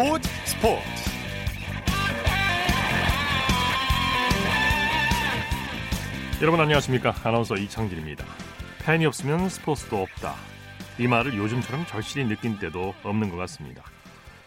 [0.00, 0.82] 스포츠 스포츠.
[6.40, 7.14] 여러분 안녕하십니까?
[7.22, 8.24] 아나운서 이창진입니다.
[8.82, 10.36] 팬이 없으면 스포츠도 없다.
[10.98, 13.82] 이 말을 요즘처럼 절실히 느낀 때도 없는 것 같습니다.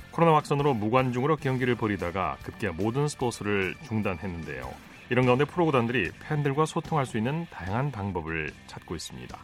[0.09, 4.73] 코로나 확산으로 무관중으로 경기를 벌이다가 급기야 모든 스포츠를 중단했는데요.
[5.11, 9.37] 이런 가운데 프로구단들이 팬들과 소통할 수 있는 다양한 방법을 찾고 있습니다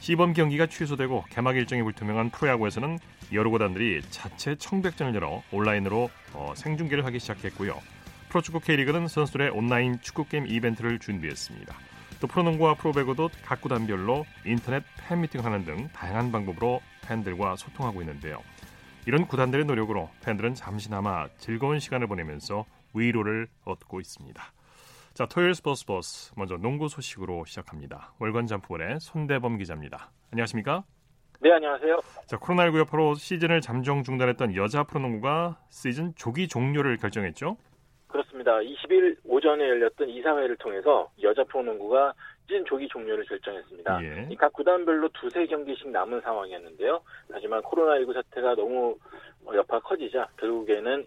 [0.00, 2.98] 시범 경기가 취소되고 개막 일정이 불투명한 프로야구에서는
[3.32, 7.78] 여러 구단들이 자체 청백전을 열어 온라인으로 어, 생중계를 하기 시작했고요.
[8.28, 11.74] 프로축구 K리그는 선수들의 온라인 축구 게임 이벤트를 준비했습니다.
[12.20, 18.42] 또 프로농구와 프로배구도 각 구단별로 인터넷 팬미팅하는 등 다양한 방법으로 팬들과 소통하고 있는데요.
[19.06, 24.52] 이런 구단들의 노력으로 팬들은 잠시나마 즐거운 시간을 보내면서 위로를 얻고 있습니다.
[25.18, 28.12] 자, 토요일 스포츠 버스 먼저 농구 소식으로 시작합니다.
[28.20, 30.12] 월간 점프볼의 손대범 기자입니다.
[30.30, 30.84] 안녕하십니까?
[31.40, 31.98] 네, 안녕하세요.
[32.26, 37.56] 자, 코로나19 여파로 시즌을 잠정 중단했던 여자 프로농구가 시즌 조기 종료를 결정했죠?
[38.06, 38.58] 그렇습니다.
[38.58, 42.14] 20일 오전에 열렸던 이사회를 통해서 여자 프로농구가
[42.46, 44.04] 시즌 조기 종료를 결정했습니다.
[44.04, 44.28] 예.
[44.38, 47.02] 각 구단별로 두세 경기씩 남은 상황이었는데요.
[47.32, 48.96] 하지만 코로나19 사태가 너무
[49.52, 51.04] 여파가 커지자 결국에는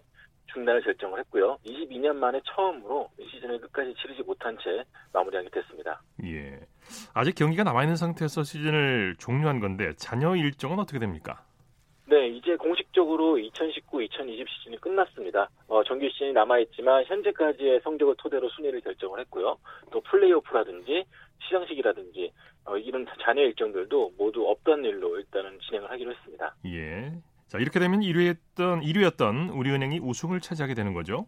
[0.52, 1.58] 중단을 결정을 했고요.
[1.66, 6.00] 22년 만에 처음으로 시즌을 끝까지 치르지 못한 채 마무리하게 됐습니다.
[6.24, 6.60] 예.
[7.14, 11.42] 아직 경기가 남아 있는 상태에서 시즌을 종료한 건데 잔여 일정은 어떻게 됩니까?
[12.06, 15.48] 네, 이제 공식적으로 2019-2020 시즌이 끝났습니다.
[15.68, 19.56] 어, 정규 시즌이 남아있지만 현재까지의 성적을 토대로 순위를 결정을 했고요.
[19.90, 21.04] 또 플레이오프라든지
[21.44, 22.32] 시상식이라든지
[22.64, 26.54] 어, 이런 잔여 일정들도 모두 없던 일로 일단은 진행을 하기로 했습니다.
[26.66, 27.12] 예.
[27.52, 31.26] 자, 이렇게 되면 1위였던 1위였던 우리은행이 우승을 차지하게 되는 거죠?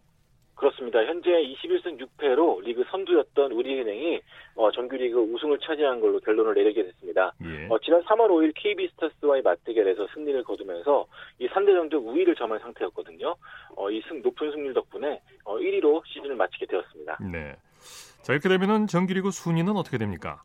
[0.55, 1.05] 그렇습니다.
[1.05, 4.21] 현재 21승 6패로 리그 선두였던 우리은행이
[4.55, 7.31] 어, 정규리그 우승을 차지한 걸로 결론을 내리게 됐습니다.
[7.43, 7.67] 예.
[7.69, 11.05] 어, 지난 3월 5일 KB스타스와의 맞대결에서 승리를 거두면서
[11.37, 13.35] 이 3대 정도 우위를 점한 상태였거든요.
[13.75, 17.19] 어, 이 승, 높은 승률 덕분에 어, 1위로 시즌을 마치게 되었습니다.
[17.31, 17.55] 네.
[18.23, 20.41] 자 이렇게 되면은 정규리그 순위는 어떻게 됩니까?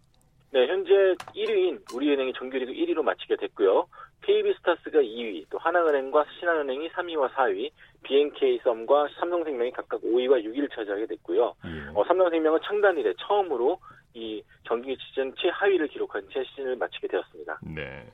[0.52, 0.92] 네, 현재
[1.34, 3.86] 1위인 우리은행이 정규리그 1위로 마치게 됐고요.
[4.22, 7.70] KB스타스가 2위, 또 하나은행과 신한은행이 3위와 4위,
[8.02, 11.54] BNK썸과 삼성생명이 각각 5위와 6위를 차지하게 됐고요.
[11.64, 11.90] 예.
[11.94, 13.78] 어, 삼성생명은 창단 이래 처음으로
[14.14, 17.60] 이 정규 시즌 최하위를 기록한 채 시즌을 마치게 되었습니다.
[17.62, 18.06] 네.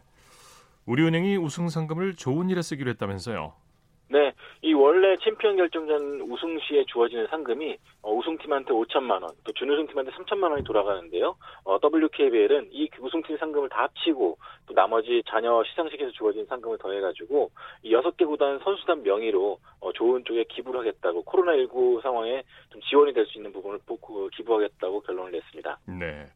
[0.85, 3.55] 우리은행이 우승 상금을 좋은 일에 쓰기로 했다면서요?
[4.09, 10.13] 네, 이 원래 챔피언 결정전 우승 시에 주어지는 상금이 어, 우승팀한테 5천만 원, 또 준우승팀한테
[10.13, 11.37] 3천만 원이 돌아가는데요.
[11.65, 17.51] 어, WKBL은 이 우승팀 상금을 다 합치고 또 나머지 잔여 시상식에서 주어진 상금을 더해가지고
[17.83, 23.27] 이 6개 구단 선수단 명의로 어, 좋은 쪽에 기부를 하겠다고 코로나19 상황에 좀 지원이 될
[23.27, 25.79] 수 있는 부분을 그 기부하겠다고 결론을 냈습니다.
[25.99, 26.27] 네.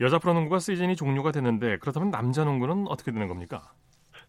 [0.00, 3.72] 여자 프로농구가 시즌이 종료가 됐는데 그렇다면 남자 농구는 어떻게 되는 겁니까?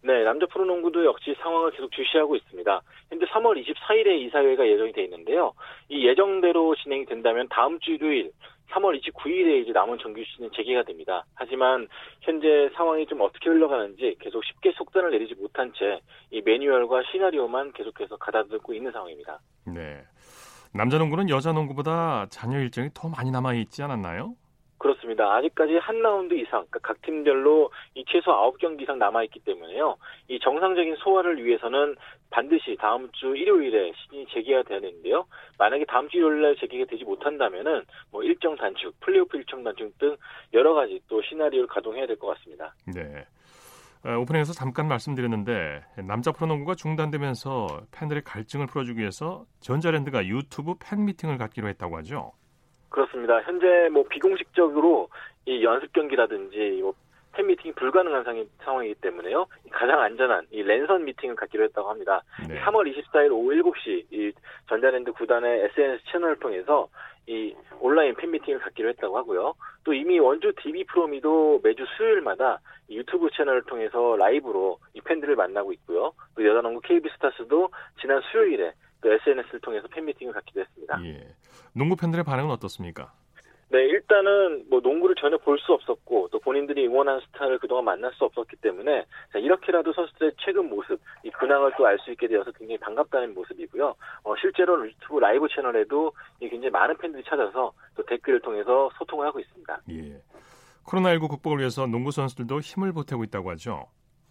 [0.02, 2.80] 네, 남자 프로농구도 역시 상황을 계속 주시하고 있습니다.
[3.10, 5.52] 현재 3월 24일에 이사회가 예정이 돼 있는데요.
[5.88, 8.30] 이 예정대로 진행이 된다면 다음 주 일요일
[8.70, 11.24] 3월 29일에 이제 남은 정규 시즌 재개가 됩니다.
[11.34, 11.86] 하지만
[12.20, 18.16] 현재 상황이 좀 어떻게 흘러가는지 계속 쉽게 속단을 내리지 못한 채 이 매뉴얼과 시나리오만 계속해서
[18.16, 19.38] 가다듬고 있는 상황입니다.
[19.66, 20.02] 네.
[20.74, 24.34] 남자 농구는 여자 농구보다 잔여 일정이 더 많이 남아 있지 않았나요?
[24.86, 25.34] 그렇습니다.
[25.34, 29.96] 아직까지 한 라운드 이상, 그러니까 각 팀별로 이 최소 9경기 이상 남아있기 때문에요.
[30.28, 31.96] 이 정상적인 소화를 위해서는
[32.30, 35.26] 반드시 다음 주 일요일에 시즌이 재개가 되야 되는데요.
[35.58, 40.16] 만약에 다음 주 일요일에 재개가 되지 못한다면은 뭐 일정 단축, 플레이오프 일정 단축 등
[40.52, 42.74] 여러 가지 또 시나리오를 가동해야 될 것 같습니다.
[42.94, 43.26] 네.
[44.04, 51.38] 어, 오프닝에서 잠깐 말씀드렸는데 남자 프로농구가 중단되면서 팬들의 갈증을 풀어주기 위해서 전자랜드가 유튜브 팬 미팅을
[51.38, 52.32] 갖기로 했다고 하죠.
[52.88, 53.40] 그렇습니다.
[53.42, 55.08] 현재 뭐 비공식적으로
[55.44, 56.94] 이 연습 경기라든지 뭐
[57.32, 58.24] 팬미팅이 불가능한
[58.64, 59.46] 상황이기 때문에요.
[59.70, 62.22] 가장 안전한 이 랜선 미팅을 갖기로 했다고 합니다.
[62.48, 62.58] 네.
[62.62, 64.32] 3월 24일 오후 7시 이
[64.68, 66.88] 전자랜드 구단의 SNS 채널을 통해서
[67.26, 69.54] 이 온라인 팬미팅을 갖기로 했다고 하고요.
[69.84, 76.12] 또 이미 원주 DB 프로미도 매주 수요일마다 유튜브 채널을 통해서 라이브로 이 팬들을 만나고 있고요.
[76.36, 77.68] 또 여자농구 KB스타스도
[78.00, 78.72] 지난 수요일에
[79.06, 81.00] 또 SNS를 통해서 팬미팅을 갖기도 했습니다.
[81.04, 81.28] 예.
[81.72, 83.12] 농구 팬들의 반응은 어떻습니까?
[83.68, 88.24] 네, 일단은 뭐 농구를 전혀 볼 수 없었고 또 본인들이 응원한 스타를 그동안 만날 수
[88.24, 92.78] 없었기 때문에 자, 이렇게라도 선수들의 최근 모습, 이 근황을 또 알 수 있게 되어서 굉장히
[92.78, 93.94] 반갑다는 모습이고요.
[94.24, 99.80] 어, 실제로 유튜브 라이브 채널에도 굉장히 많은 팬들이 찾아서 또 댓글을 통해서 소통을 하고 있습니다.
[99.90, 100.20] 예.
[100.84, 103.86] 코로나19 극복을 위해서 농구 선수들도 힘을 보태고 있다고 하죠.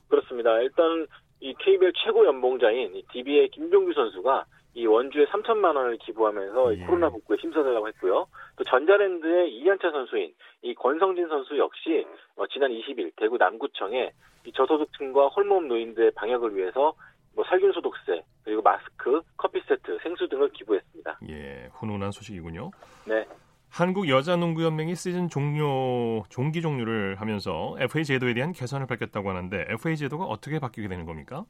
[0.10, 0.58] 그렇습니다.
[0.60, 1.08] 일단
[1.42, 4.46] 이 KBL 최고 연봉자인 DB의 김종규 선수가
[4.76, 6.86] 이 원주에 3천만 원을 기부하면서 예.
[6.86, 8.28] 코로나 복구에 힘써달라고 했고요.
[8.58, 12.06] 또 전자랜드의 이현차 선수인 이 권성진 선수 역시
[12.36, 14.12] 어, 지난 20일 대구 남구청에
[14.46, 16.94] 이 저소득층과 홀몸 노인들의 방역을 위해서
[17.36, 21.20] 뭐 살균 소독세, 그리고 마스크, 커피 세트, 생수 등을 기부했습니다.
[21.30, 22.72] 예, 훈훈한 소식이군요.
[23.06, 23.26] 네.
[23.70, 30.26] 한국 여자농구연맹이 시즌 종료 종기 종료를 하면서 FA 제도에 대한 개선을 밝혔다고 하는데 FA 제도가
[30.26, 31.44] 어떻게 바뀌게 되는 겁니까?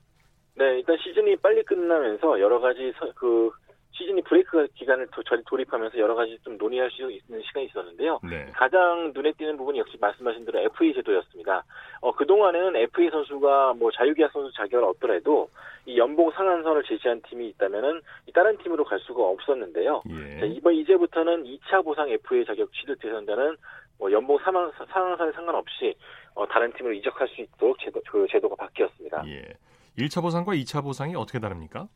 [0.56, 3.52] 네, 일단 시즌이 빨리 끝나면서 여러 가지 서, 그
[3.92, 8.19] 시즌이 브레이크 기간을 도, 돌입하면서 여러 가지 좀 논의할 수 있는 시간이 있었는데요.
[8.30, 8.52] 네.
[8.54, 11.63] 가장 눈에 띄는 부분이 역시 말씀하신 대로 FA 제도였습니다.
[12.02, 15.50] 어, 그동안은 FA 선수가 뭐 자유계약 선수 자격을 얻더라도
[15.86, 18.02] 이 연봉 상한선을 제시한 팀이 있다면은
[18.34, 20.04] 다른 팀으로 갈 수가 없었는데요.
[20.10, 20.40] 예.
[20.40, 23.56] 자, 이번 이제부터는 2차 보상 FA 자격 취득 대상자는
[23.98, 25.96] 뭐 연봉 상한, 상한선에 상관없이
[26.34, 29.24] 어, 다른 팀으로 이적할 수 있도록 제도, 그 제도가 바뀌었습니다.
[29.28, 29.54] 예.
[29.97, 31.88] 1차 보상과 2차 보상이 어떻게 다릅니까?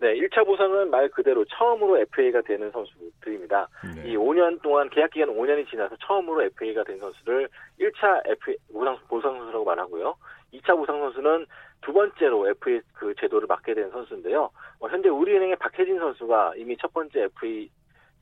[0.00, 3.68] 네, 1차 보상은 말 그대로 처음으로 FA가 되는 선수들입니다.
[3.96, 4.10] 네.
[4.10, 7.48] 이 5년 동안 계약 기간 5년이 지나서 처음으로 FA가 된 선수를
[7.78, 10.14] 1차 FA 보상 보상 선수라고 말하고요.
[10.54, 11.46] 2차 보상 선수는
[11.82, 14.50] 두 번째로 FA 그 제도를 맡게 된 선수인데요.
[14.78, 17.68] 어, 현재 우리은행의 박혜진 선수가 이미 첫 번째 FA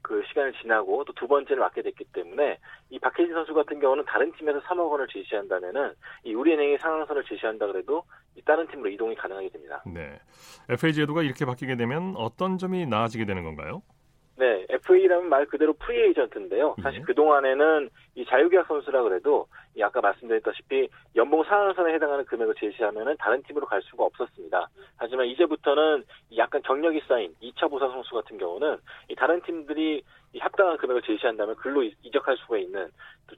[0.02, 2.58] 그 시간을 지나고 또 두 번째를 맡게 됐기 때문에
[2.90, 5.92] 이 박혜진 선수 같은 경우는 다른 팀에서 3억 원을 제시한다면은
[6.24, 8.04] 이 우리은행이 상한선을 제시한다 그래도
[8.36, 9.82] 이 다른 팀으로 이동이 가능하게 됩니다.
[9.86, 10.18] 네.
[10.68, 13.82] FA 제도가 이렇게 바뀌게 되면 어떤 점이 나아지게 되는 건가요?
[14.38, 16.76] 네, FA라면 말 그대로 프리 에이전트인데요.
[16.80, 17.02] 사실 예.
[17.02, 23.66] 그동안에는 이 자유계약 선수라 그래도 이 아까 말씀드렸다시피 연봉 상한선에 해당하는 금액을 제시하면은 다른 팀으로
[23.66, 24.68] 갈 수가 없었습니다.
[24.96, 26.04] 하지만 이제부터는
[26.36, 28.76] 약간 경력이 쌓인 2차 보상 선수 같은 경우는
[29.08, 30.02] 이 다른 팀들이
[30.32, 32.88] 이 합당한 금액을 제시한다면 글로 이적할 수가 있는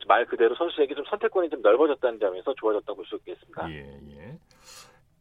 [0.06, 3.70] 말 그대로 선수에게 좀 선택권이 좀 넓어졌다는 점에서 좋아졌다고 볼 수 있겠습니다.
[3.70, 4.38] 예, 예.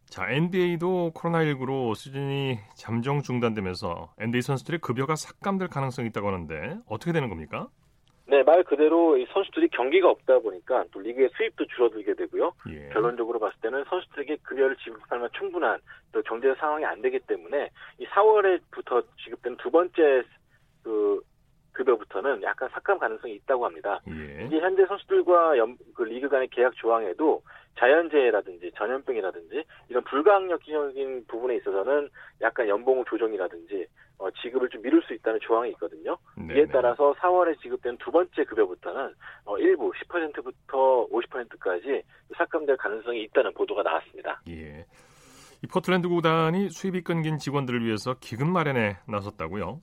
[0.10, 7.30] 자, NBA도 코로나19로 시즌이 잠정 중단되면서 NBA 선수들의 급여가 삭감될 가능성이 있다고 하는데 어떻게 되는
[7.30, 7.68] 겁니까?
[8.26, 12.54] 네, 말 그대로 이 선수들이 경기가 없다 보니까 또 리그의 수입도 줄어들게 되고요.
[12.70, 12.90] 예.
[12.90, 15.80] 결론적으로 봤을 때는 선수들에게 급여를 지급할 만한 충분한
[16.12, 17.70] 또 경제 상황이 안 되기 때문에
[18.00, 20.24] 이 4월에부터 지급된 두 번째
[20.84, 21.22] 그
[21.74, 24.00] 급여부터는 약간 삭감 가능성이 있다고 합니다.
[24.10, 24.46] 예.
[24.46, 27.42] 이제 현재 선수들과 연, 그 리그 간의 계약 조항에도
[27.80, 32.10] 자연재해라든지 전염병이라든지 이런 불가항력적인 부분에 있어서는
[32.42, 33.88] 약간 연봉 조정이라든지
[34.20, 36.18] 어, 지급을 좀 미룰 수 있다는 조항이 있거든요.
[36.36, 36.60] 네네.
[36.60, 39.14] 이에 따라서 4월에 지급된 두 번째 급여부터는
[39.46, 42.04] 어, 일부 10%부터 50%까지
[42.38, 44.42] 삭감될 가능성이 있다는 보도가 나왔습니다.
[44.50, 44.86] 예.
[45.64, 49.82] 이 포틀랜드 구단이 수입이 끊긴 직원들을 위해서 기금 마련에 나섰다고요?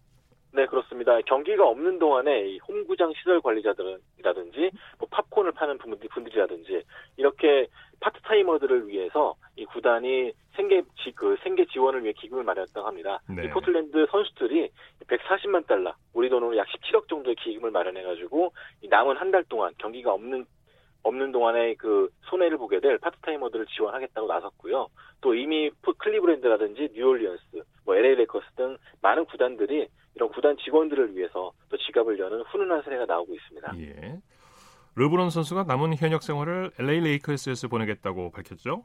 [0.57, 1.21] 네, 그렇습니다.
[1.27, 6.83] 경기가 없는 동안에 홈구장 시설 관리자들이라든지 뭐 팝콘을 파는 분들이라든지
[7.19, 7.67] 이렇게
[8.01, 13.21] 파트타이머들을 위해서 이 구단이 생계 지, 그 생계 지원을 위해 기금을 마련했다고 합니다.
[13.29, 13.45] 네.
[13.45, 14.71] 이 포틀랜드 선수들이
[15.07, 18.53] 140만 달러, 우리 돈으로 약 17억 정도의 기금을 마련해 가지고
[18.89, 20.47] 남은 한 달 동안 경기가 없는
[21.03, 24.89] 없는 동안에 그 손해를 보게 될 파트타이머들을 지원하겠다고 나섰고요.
[25.21, 29.87] 또 이미 클리브랜드라든지 뉴올리언스, 뭐 LA 레이커스 등 많은 구단들이
[30.17, 33.75] 이런 구단 직원들을 위해서 또 지갑을 여는 훈훈한 사례가 나오고 있습니다.
[33.81, 34.19] 예.
[34.97, 38.85] 르브론 선수가 남은 현역 생활을 LA 레이커스에서 보내겠다고 밝혔죠?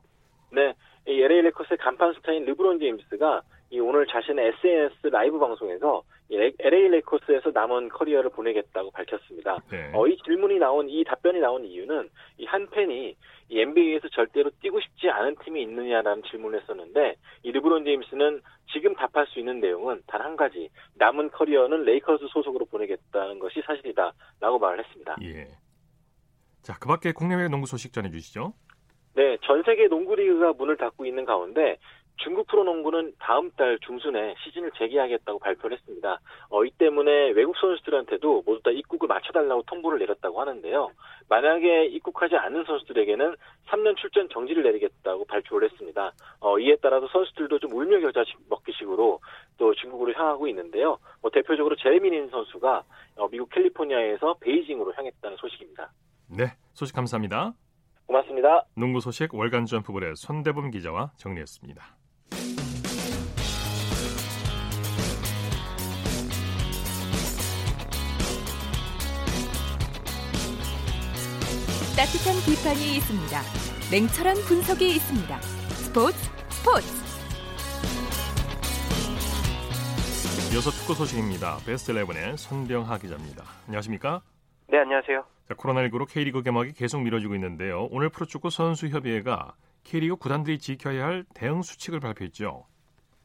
[0.51, 0.74] 네.
[1.07, 7.51] 이 LA 레이커스의 간판 스타인 르브론 제임스가 이 오늘 자신의 SNS 라이브 방송에서 LA 레이커스에서
[7.54, 9.58] 남은 커리어를 보내겠다고 밝혔습니다.
[9.70, 9.91] 네.
[9.94, 13.15] 어, 이 질문이 나온 이 답변이 나온 이유는 이 한 팬이
[13.50, 18.41] 이 NBA에서 절대로 뛰고 싶지 않은 팀이 있느냐라는 질문을 했었는데 이 르브론 제임스는
[18.72, 24.60] 지금 답할 수 있는 내용은 단 한 가지 남은 커리어는 레이커스 소속으로 보내겠다는 것이 사실이다라고
[24.60, 25.17] 말을 했습니다.
[25.24, 25.48] 예.
[26.62, 28.53] 자, 그밖에 국내외 농구 소식 전해 주시죠.
[29.15, 31.77] 네, 전 세계 농구 리그가 문을 닫고 있는 가운데
[32.24, 36.20] 중국 프로농구는 다음 달 중순에 시즌을 재개하겠다고 발표를 했습니다.
[36.50, 40.92] 어, 이 때문에 외국 선수들한테도 모두 다 입국을 맞춰달라고 통보를 내렸다고 하는데요.
[41.30, 43.36] 만약에 입국하지 않는 선수들에게는
[43.70, 46.13] 3년 출전 정지를 내리겠다고 발표를 했습니다.
[46.40, 49.20] 어, 이에 따라서 선수들도 좀 울며 겨자 먹기식으로
[49.58, 51.00] 또 중국으로 향하고 있는데요.
[51.22, 52.84] 뭐 대표적으로 제레미닌 선수가
[53.18, 55.92] 어, 미국 캘리포니아에서 베이징으로 향했다는 소식입니다.
[56.30, 57.54] 네, 소식 감사합니다.
[58.06, 58.66] 고맙습니다.
[58.75, 62.00] 농구 소식 월간 점프볼의 손대범 기자와 정리했습니다.
[71.95, 73.41] 따뜻한 비판이 있습니다.
[73.91, 75.41] 냉철한 분석이 있습니다.
[75.41, 76.17] 스포츠
[76.50, 76.88] 스포츠.
[80.53, 81.57] 이어서 축구 소식입니다.
[81.65, 83.43] 베스트 11의 손병하 기자입니다.
[83.67, 84.21] 안녕하십니까?
[84.69, 85.25] 네, 안녕하세요.
[85.50, 87.89] 자, 코로나19로 K리그 개막이 계속 미뤄지고 있는데요.
[87.91, 92.67] 오늘 프로축구 선수협의회가 K리그 구단들이 지켜야 할 대응 수칙을 발표했죠.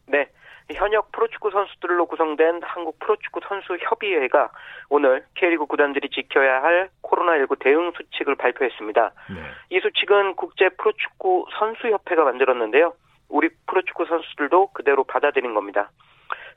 [0.08, 0.28] 네.
[0.72, 4.50] 현역 프로축구 선수들로 구성된 한국 프로축구 선수 협의회가
[4.88, 9.12] 오늘 K리그 구단들이 지켜야 할 코로나19 대응 수칙을 발표했습니다.
[9.30, 9.36] 네.
[9.70, 12.94] 이 수칙은 국제 프로축구 선수협회가 만들었는데요.
[13.28, 15.90] 우리 프로축구 선수들도 그대로 받아들인 겁니다.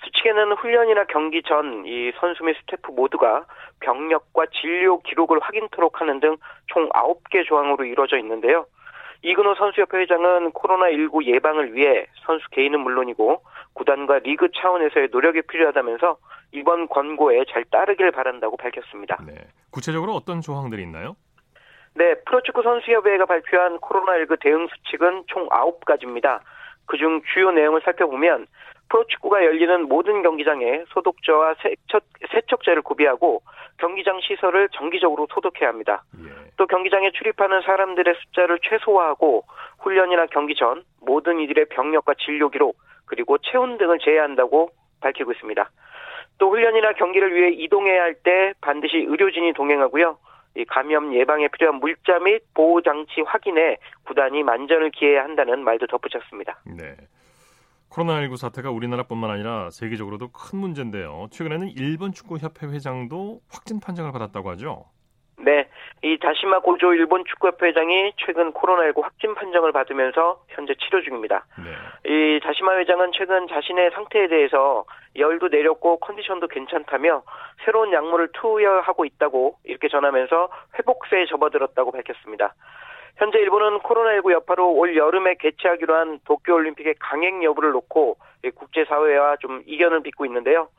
[0.03, 3.45] 수칙에는 훈련이나 경기 전 이 선수 및 스태프 모두가
[3.81, 6.37] 병력과 진료 기록을 확인토록 하는 등
[6.67, 8.65] 총 9개 조항으로 이루어져 있는데요.
[9.21, 13.41] 이근호 선수협회 회장은 코로나19 예방을 위해 선수 개인은 물론이고
[13.73, 16.17] 구단과 리그 차원에서의 노력이 필요하다면서
[16.51, 19.17] 이번 권고에 잘 따르길 바란다고 밝혔습니다.
[19.25, 19.35] 네.
[19.71, 21.15] 구체적으로 어떤 조항들이 있나요?
[21.95, 26.39] 네, 프로축구 선수협회가 발표한 코로나19 대응 수칙은 총 9가지입니다.
[26.85, 28.47] 그중 주요 내용을 살펴보면
[28.89, 33.43] 프로축구가 열리는 모든 경기장에 소독제와 세척, 세척제를 구비하고
[33.77, 36.03] 경기장 시설을 정기적으로 소독해야 합니다.
[36.23, 36.29] 예.
[36.57, 39.45] 또 경기장에 출입하는 사람들의 숫자를 최소화하고
[39.79, 42.77] 훈련이나 경기 전 모든 이들의 병력과 진료 기록
[43.09, 44.69] 그리고 체온 등을 제외한다고
[45.01, 45.69] 밝히고 있습니다.
[46.37, 50.17] 또 훈련이나 경기를 위해 이동해야 할 때 반드시 의료진이 동행하고요.
[50.55, 56.59] 이 감염 예방에 필요한 물자 및 보호 장치 확인에 구단이 만전을 기해야 한다는 말도 덧붙였습니다.
[56.65, 56.95] 네.
[57.89, 61.27] 코로나19 사태가 우리나라뿐만 아니라 세계적으로도 큰 문제인데요.
[61.31, 64.85] 최근에는 일본 축구 협회 회장도 확진 판정을 받았다고 하죠.
[65.41, 65.69] 네,
[66.03, 71.46] 이 다시마 고조 일본 축구협회 회장이 최근 코로나19 확진 판정을 받으면서 현재 치료 중입니다.
[71.58, 72.10] 네.
[72.12, 74.84] 이 다시마 회장은 최근 자신의 상태에 대해서
[75.15, 77.24] 열도 내렸고 컨디션도 괜찮다며
[77.63, 82.53] 새로운 약물을 투여하고 있다고 이렇게 전하면서 회복세에 접어들었다고 밝혔습니다.
[83.15, 88.17] 현재 일본은 코로나19 여파로 올 여름에 개최하기로 한 도쿄올림픽의 강행 여부를 놓고
[88.55, 90.69] 국제사회와 좀 이견을 빚고 있는데요.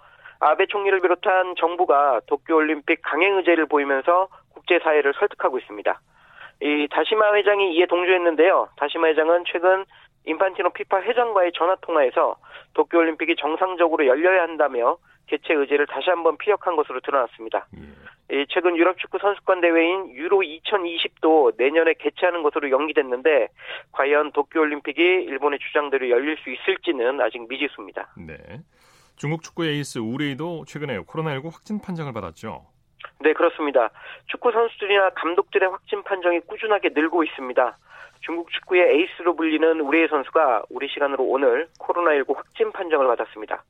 [0.42, 4.28] 아베 총리를 비롯한 정부가 도쿄올림픽 강행 의제를 보이면서
[4.70, 6.00] 국제사회를 설득하고 있습니다.
[6.62, 8.68] 이 다시마 회장이 이에 동조했는데요.
[8.76, 9.84] 다시마 회장은 최근
[10.26, 12.36] 인판티노 피파 회장과의 전화 통화에서
[12.74, 17.66] 도쿄올림픽이 정상적으로 열려야 한다며 개최 의지를 다시 한번 피력한 것으로 드러났습니다.
[18.32, 18.46] 예.
[18.50, 23.48] 최근 유럽 축구 선수권 대회인 유로 2020도 내년에 개최하는 것으로 연기됐는데
[23.90, 28.14] 과연 도쿄올림픽이 일본의 주장대로 열릴 수 있을지는 아직 미지수입니다.
[28.18, 28.36] 네.
[29.16, 32.66] 중국 축구 에이스 우레이도 최근에 코로나19 확진 판정을 받았죠.
[33.20, 33.90] 네, 그렇습니다.
[34.26, 37.76] 축구 선수들이나 감독들의 확진 판정이 꾸준하게 늘고 있습니다.
[38.20, 43.62] 중국 축구의 에이스로 불리는 우레이 선수가 우리 시간으로 오늘 코로나19 확진 판정을 받았습니다.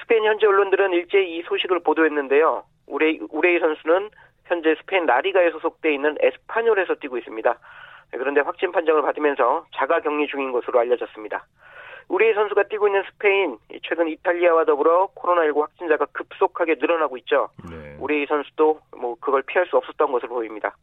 [0.00, 2.64] 스페인 현지 언론들은 일제히 이 소식을 보도했는데요.
[2.86, 4.10] 우레이, 우레이 선수는
[4.46, 7.58] 현재 스페인 라리가에 소속돼 있는 에스파뇰에서 뛰고 있습니다.
[8.12, 11.44] 그런데 확진 판정을 받으면서 자가 격리 중인 것으로 알려졌습니다.
[12.10, 17.50] 우레이 선수가 뛰고 있는 스페인, 최근 이탈리아와 더불어 코로나19 확진자가 급속하게 늘어나고 있죠.
[17.70, 17.96] 네.
[18.00, 20.76] 우레이 선수도 뭐 그걸 피할 수 없었던 것으로 보입니다.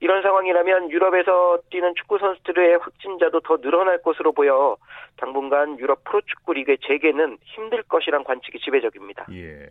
[0.00, 4.76] 이런 상황이라면 유럽에서 뛰는 축구 선수들의 확진자도 더 늘어날 것으로 보여
[5.16, 9.28] 당분간 유럽 프로축구 리그의 재개는 힘들 것이란 관측이 지배적입니다.
[9.32, 9.70] 예.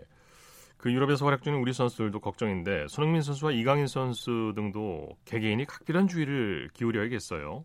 [0.79, 6.69] 그 유럽에서 활약 중인 우리 선수들도 걱정인데 손흥민 선수와 이강인 선수 등도 개개인이 각별한 주의를
[6.74, 7.63] 기울여야겠어요.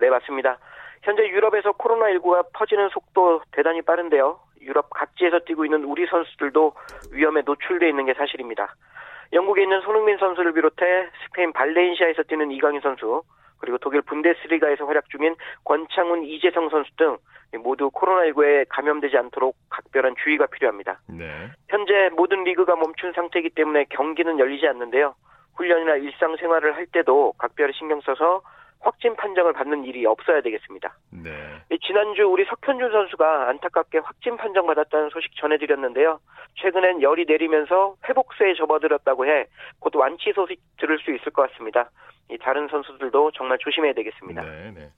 [0.00, 0.58] 네, 맞습니다.
[1.04, 4.40] 현재 유럽에서 코로나19가 퍼지는 속도 대단히 빠른데요.
[4.62, 6.72] 유럽 각지에서 뛰고 있는 우리 선수들도
[7.12, 8.74] 위험에 노출돼 있는 게 사실입니다.
[9.34, 13.22] 영국에 있는 손흥민 선수를 비롯해 스페인 발레인시아에서 뛰는 이강인 선수,
[13.58, 17.18] 그리고 독일 분데스리가에서 활약 중인 권창훈, 이재성 선수 등
[17.62, 21.00] 모두 코로나19에 감염되지 않도록 각별한 주의가 필요합니다.
[21.08, 21.50] 네.
[21.68, 25.14] 현재 모든 리그가 멈춘 상태이기 때문에 경기는 열리지 않는데요.
[25.54, 28.42] 훈련이나 일상생활을 할 때도 각별히 신경 써서
[28.84, 30.96] 확진 판정을 받는 일이 없어야 되겠습니다.
[31.10, 31.30] 네.
[31.86, 36.20] 지난주 우리 석현준 선수가 안타깝게 확진 판정 받았다는 소식 전해드렸는데요.
[36.56, 39.46] 최근엔 열이 내리면서 회복세에 접어들었다고 해
[39.78, 41.90] 곧 완치 소식 들을 수 있을 것 같습니다.
[42.30, 44.42] 이 다른 선수들도 정말 조심해야 되겠습니다.
[44.42, 44.90] 네, 네.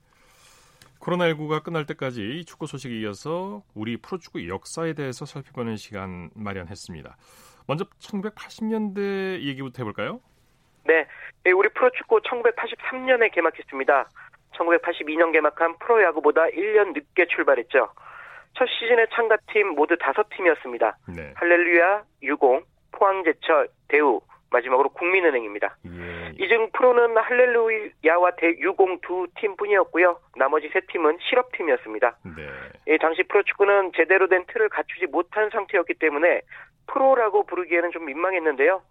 [0.99, 7.17] 코로나19가 끝날 때까지 축구 소식에 이어서 우리 프로축구 역사에 대해서 살펴보는 시간 마련했습니다.
[7.67, 10.21] 먼저 1980년대 얘기부터 해볼까요?
[10.87, 11.05] 네,
[11.45, 14.09] 예, 우리 프로축구 1983년에 개막했습니다.
[14.55, 17.89] 1982년 개막한 프로야구보다 1년 늦게 출발했죠.
[18.53, 20.95] 첫 시즌의 참가팀 모두 5팀이었습니다.
[21.15, 21.33] 네.
[21.35, 25.75] 할렐루야, 유공, 포항제철, 대우, 마지막으로 국민은행입니다.
[25.85, 26.31] 예.
[26.39, 30.19] 이중 프로는 할렐루야와 대유공 두 팀뿐이었고요.
[30.37, 32.17] 나머지 세 팀은 실업팀이었습니다.
[32.37, 32.49] 네.
[32.87, 36.41] 예, 당시 프로축구는 제대로 된 틀을 갖추지 못한 상태였기 때문에
[36.87, 38.81] 프로라고 부르기에는 좀 민망했는데요.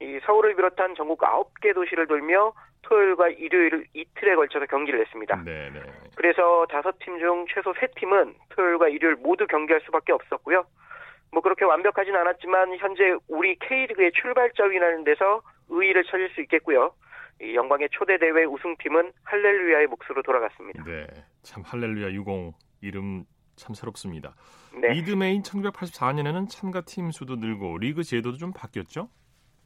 [0.00, 5.42] 이 서울을 비롯한 전국 9개 도시를 돌며 토요일과 일요일 이틀에 걸쳐서 경기를 했습니다.
[5.44, 5.70] 네네.
[5.70, 5.80] 네.
[6.16, 10.64] 그래서 다섯 팀 중 최소 세 팀은 토요일과 일요일 모두 경기할 수밖에 없었고요.
[11.32, 16.92] 뭐 그렇게 완벽하진 않았지만 현재 우리 K리그의 출발점이라는 데서 의의를 찾을 수 있겠고요.
[17.42, 20.82] 이 영광의 초대 대회 우승팀은 할렐루야의 몫으로 돌아갔습니다.
[20.84, 21.06] 네,
[21.42, 23.24] 참 할렐루야 유공 이름
[23.56, 24.34] 참 새롭습니다.
[24.74, 24.94] 네.
[24.96, 29.08] 이듬해인 1984년에는 참가 팀 수도 늘고 리그 제도도 좀 바뀌었죠?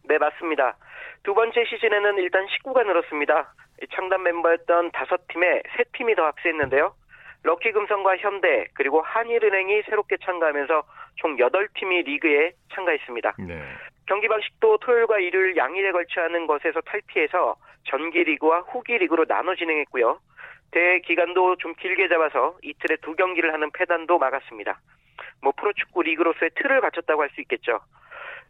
[0.05, 0.77] 네, 맞습니다.
[1.23, 3.55] 두 번째 시즌에는 일단 19가 늘었습니다.
[3.95, 6.95] 창단 멤버였던 다섯 팀에 세 팀이 더 합세했는데요.
[7.43, 10.83] 럭키금성과 현대 그리고 한일은행이 새롭게 참가하면서
[11.17, 13.35] 총 8팀이 리그에 참가했습니다.
[13.39, 13.63] 네.
[14.07, 20.19] 경기 방식도 토요일과 일요일 양일에 걸쳐 하는 것에서 탈피해서 전기 리그와 후기 리그로 나눠 진행했고요.
[20.73, 24.79] 대회 기간도 좀 길게 잡아서 이틀에 두 경기를 하는 폐단도 막았습니다.
[25.43, 27.81] 뭐 프로축구 리그로서의 틀을 갖췄다고 할 수 있겠죠.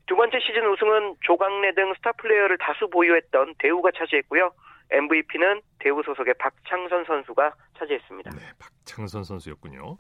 [0.07, 4.53] 두 번째 시즌 우승은 조광래 등 스타 플레이어를 다수 보유했던 대우가 차지했고요.
[4.91, 8.31] MVP는 대우 소속의 박창선 선수가 차지했습니다.
[8.31, 9.97] 네, 박창선 선수였군요.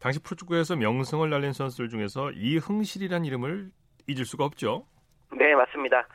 [0.00, 3.70] 당시 프로축구에서 명성을 날린 선수들 중에서 이흥실이라는 이름을
[4.08, 4.84] 잊을 수가 없죠.
[5.32, 6.06] 네, 맞습니다.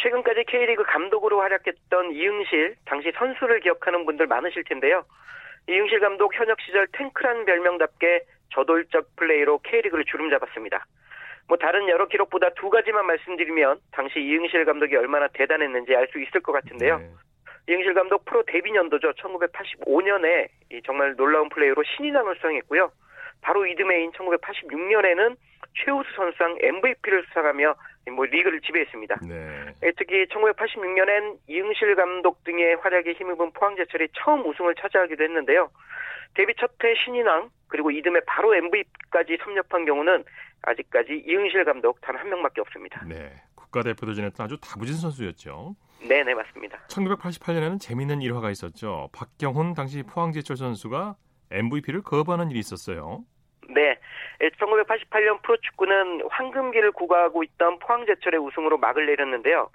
[0.00, 5.04] 최근까지 K리그 감독으로 활약했던 이흥실, 당시 선수를 기억하는 분들 많으실 텐데요.
[5.68, 8.24] 이흥실 감독 현역 시절 탱크란 별명답게
[8.54, 10.86] 저돌적 플레이로 K리그를 주름 잡았습니다.
[11.48, 16.40] 뭐 다른 여러 기록보다 두 가지만 말씀드리면 당시 이흥실 감독이 얼마나 대단했는지 알 수 있을
[16.40, 16.98] 것 같은데요.
[16.98, 17.10] 네.
[17.68, 19.12] 이흥실 감독 프로 데뷔 연도죠.
[19.12, 20.48] 1985년에
[20.84, 22.90] 정말 놀라운 플레이로 신인왕을 수상했고요.
[23.40, 25.36] 바로 이듬해인 1986년에는
[25.74, 27.74] 최우수 선수상 MVP를 수상하며
[28.12, 29.16] 뭐 리그를 지배했습니다.
[29.28, 29.74] 네.
[29.84, 35.60] 예, 특히 1986년엔 이흥실 감독 등의 활약에 힘입은 포항제철이 처음 우승을 차지하기도 했는데
[36.34, 40.24] 데뷔 첫 해 신인왕 그리고 이듬해 바로 MVP까지 섭렵한 경우는
[40.62, 43.04] 아직까지 이흥실 감독 단 한 명밖에 없습니다.
[43.06, 43.32] 네.
[43.54, 45.74] 국가대표도 지냈던 아주 다부진 선수였죠.
[46.02, 46.78] 네, 네, 맞습니다.
[46.88, 49.08] 1988년에는 재미있는 일화가 있었죠.
[49.12, 51.16] 박경훈 당시 포항제철 선수가
[51.50, 53.24] MVP를 거부하는 일이 있었어요.
[53.68, 53.98] 네.
[54.58, 59.70] 1988년 프로축구는 황금기를 구가하고 있던 포항제철의 우승으로 막을 내렸는데요.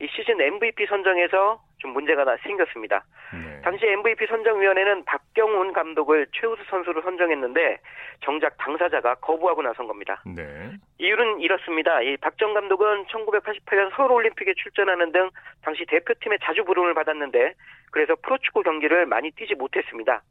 [0.00, 3.04] 이 시즌 MVP 선정에서 좀 문제가 생겼습니다.
[3.34, 3.60] 네.
[3.62, 7.78] 당시 MVP 선정위원회는 박경훈 감독을 최우수 선수로 선정했는데
[8.24, 10.22] 정작 당사자가 거부하고 나선 겁니다.
[10.24, 10.70] 네.
[10.98, 12.00] 이유는 이렇습니다.
[12.02, 15.28] 이 박정 감독은 1988년 서울올림픽에 출전하는 등
[15.62, 17.54] 당시 대표팀에 자주 부름을 받았는데
[17.90, 20.22] 그래서 프로축구 경기를 많이 뛰지 못했습니다.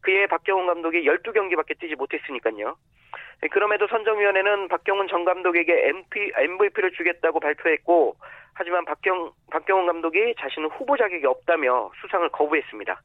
[0.00, 2.76] 그해 박경훈 감독이 12경기밖에 뛰지 못했으니까요.
[3.50, 5.92] 그럼에도 선정위원회는 박경훈 전 감독에게
[6.36, 8.16] MVP를 주겠다고 발표했고,
[8.52, 13.00] 하지만 박경, 박경훈 감독이 자신은 후보 자격이 없다며 수상을 거부했습니다.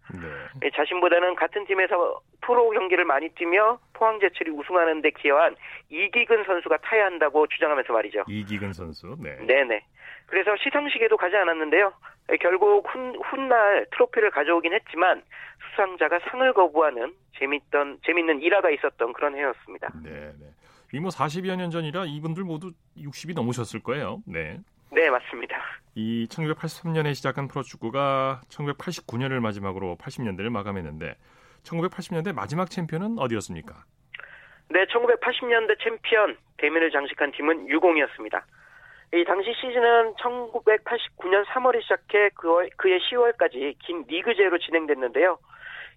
[0.60, 0.70] 네.
[0.72, 5.56] 자신보다는 같은 팀에서 프로 경기를 많이 뛰며 포항제철이 우승하는 데 기여한
[5.90, 8.24] 이기근 선수가 타야 한다고 주장하면서 말이죠.
[8.28, 9.38] 이기근 선수, 네.
[9.46, 9.86] 네네.
[10.28, 11.94] 그래서 시상식에도 가지 않았는데요.
[12.42, 15.22] 결국 훗, 훗날 트로피를 가져오긴 했지만
[15.70, 19.90] 수상자가 상을 거부하는 재밌던 재밌는 일화가 있었던 그런 해였습니다.
[20.04, 20.46] 네, 네.
[20.94, 24.22] 이뭐 40여 년 전이라 이분들 모두 60이 넘으셨을 거예요.
[24.26, 24.60] 네.
[24.92, 25.58] 네, 맞습니다.
[25.96, 31.16] 이 1983년에 시작한 프로축구가 1989년을 마지막으로 80년대를 마감했는데
[31.64, 33.84] 1980년대 마지막 챔피언은 어디였습니까?
[34.70, 38.46] 네, 1980년대 챔피언 대미를 장식한 팀은 유공이었습니다.
[39.16, 45.38] 이 당시 시즌은 1989년 3월에 시작해 그해 10월까지 긴 리그제로 진행됐는데요.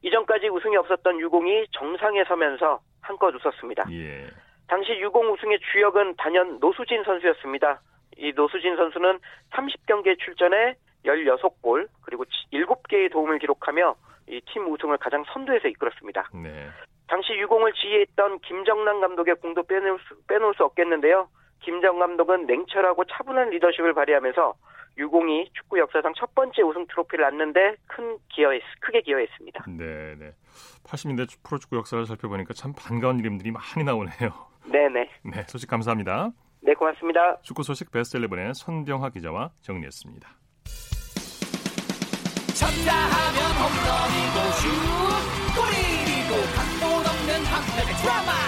[0.03, 3.87] 이전까지 우승이 없었던 유공이 정상에 서면서 한껏 웃었습니다.
[3.91, 4.29] 예.
[4.69, 7.81] 당시 유공 우승의 주역은 단연 노수진 선수였습니다.
[8.19, 9.19] 이 노수진 선수는
[9.51, 13.97] 30경기에 출전해 16골 그리고 7개의 도움을 기록하며
[14.29, 16.29] 이 팀 우승을 가장 선두에서 이끌었습니다.
[16.35, 16.69] 네.
[17.09, 21.29] 당시 유공을 지휘했던 김정남 감독의 공도 빼놓을 수, 빼놓을 수 없겠는데요.
[21.61, 24.55] 김정 감독은 냉철하고 차분한 리더십을 발휘하면서
[24.99, 29.65] 유공이 축구 역사상 첫 번째 우승 트로피를 안는데 큰 기여했, 크게 기여했습니다.
[29.69, 30.33] 네, 네.
[30.85, 34.49] 80년대 프로축구 역사를 살펴보니까 참 반가운 이름들이 많이 나오네요.
[34.67, 35.09] 네, 네.
[35.23, 36.31] 네, 소식 감사합니다.
[36.61, 37.41] 네, 고맙습니다.
[37.43, 40.29] 축구 소식 베스트 11의 손병하 기자와 정리했습니다.
[42.59, 44.67] 쳤다 하면 홈런이고 슛
[45.55, 48.48] 골이고 각본 없는 한편의 드라마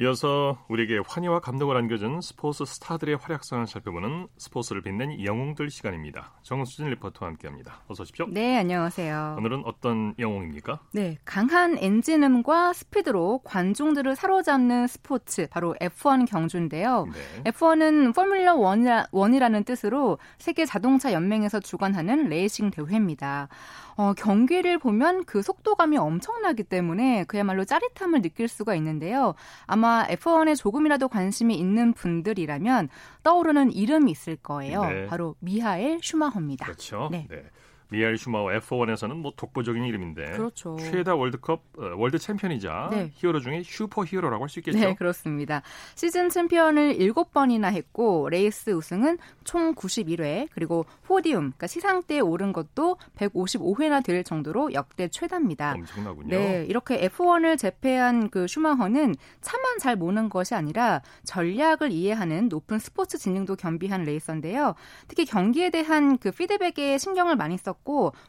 [0.00, 6.34] 이어서 우리에게 환희와 감동을 안겨준 스포츠 스타들의 활약상을 살펴보는 스포츠를 빛낸 영웅들 시간입니다.
[6.44, 7.80] 정수진 리포터와 함께합니다.
[7.88, 8.26] 어서 오십시오.
[8.28, 9.34] 네, 안녕하세요.
[9.38, 10.78] 오늘은 어떤 영웅입니까?
[10.92, 17.08] 네, 강한 엔진음과 스피드로 관중들을 사로잡는 스포츠, 바로 F1 경주인데요.
[17.12, 17.50] 네.
[17.50, 23.48] F1은 포뮬러 1이라는 뜻으로 세계 자동차 연맹에서 주관하는 레이싱 대회입니다.
[23.98, 29.34] 어, 경기를 보면 그 속도감이 엄청나기 때문에 그야말로 짜릿함을 느낄 수가 있는데요.
[29.66, 32.90] 아마 F1에 조금이라도 관심이 있는 분들이라면
[33.24, 34.84] 떠오르는 이름이 있을 거예요.
[34.84, 35.06] 네.
[35.06, 36.66] 바로 미하엘 슈마허입니다.
[36.66, 37.08] 그렇죠.
[37.10, 37.26] 네.
[37.28, 37.42] 네.
[37.90, 40.76] 미하엘 슈마허 F1에서는 뭐 독보적인 이름인데 그렇죠.
[40.78, 43.10] 최다 월드컵 어, 월드 챔피언이자 네.
[43.14, 44.78] 히어로 중에 슈퍼 히어로라고 할 수 있겠죠.
[44.78, 45.62] 네, 그렇습니다.
[45.94, 54.02] 시즌 챔피언을 7번이나 했고 레이스 우승은 총 91회 그리고 podium 그러니까 시상대에 오른 것도 155회나
[54.04, 55.72] 될 정도로 역대 최다입니다.
[55.74, 56.28] 엄청나군요.
[56.28, 63.18] 네, 이렇게 F1을 제패한 그 슈마허는 차만 잘 모는 것이 아니라 전략을 이해하는 높은 스포츠
[63.18, 64.74] 지능도 겸비한 레이서인데요.
[65.08, 67.77] 특히 경기에 대한 그 피드백에 신경을 많이 썼고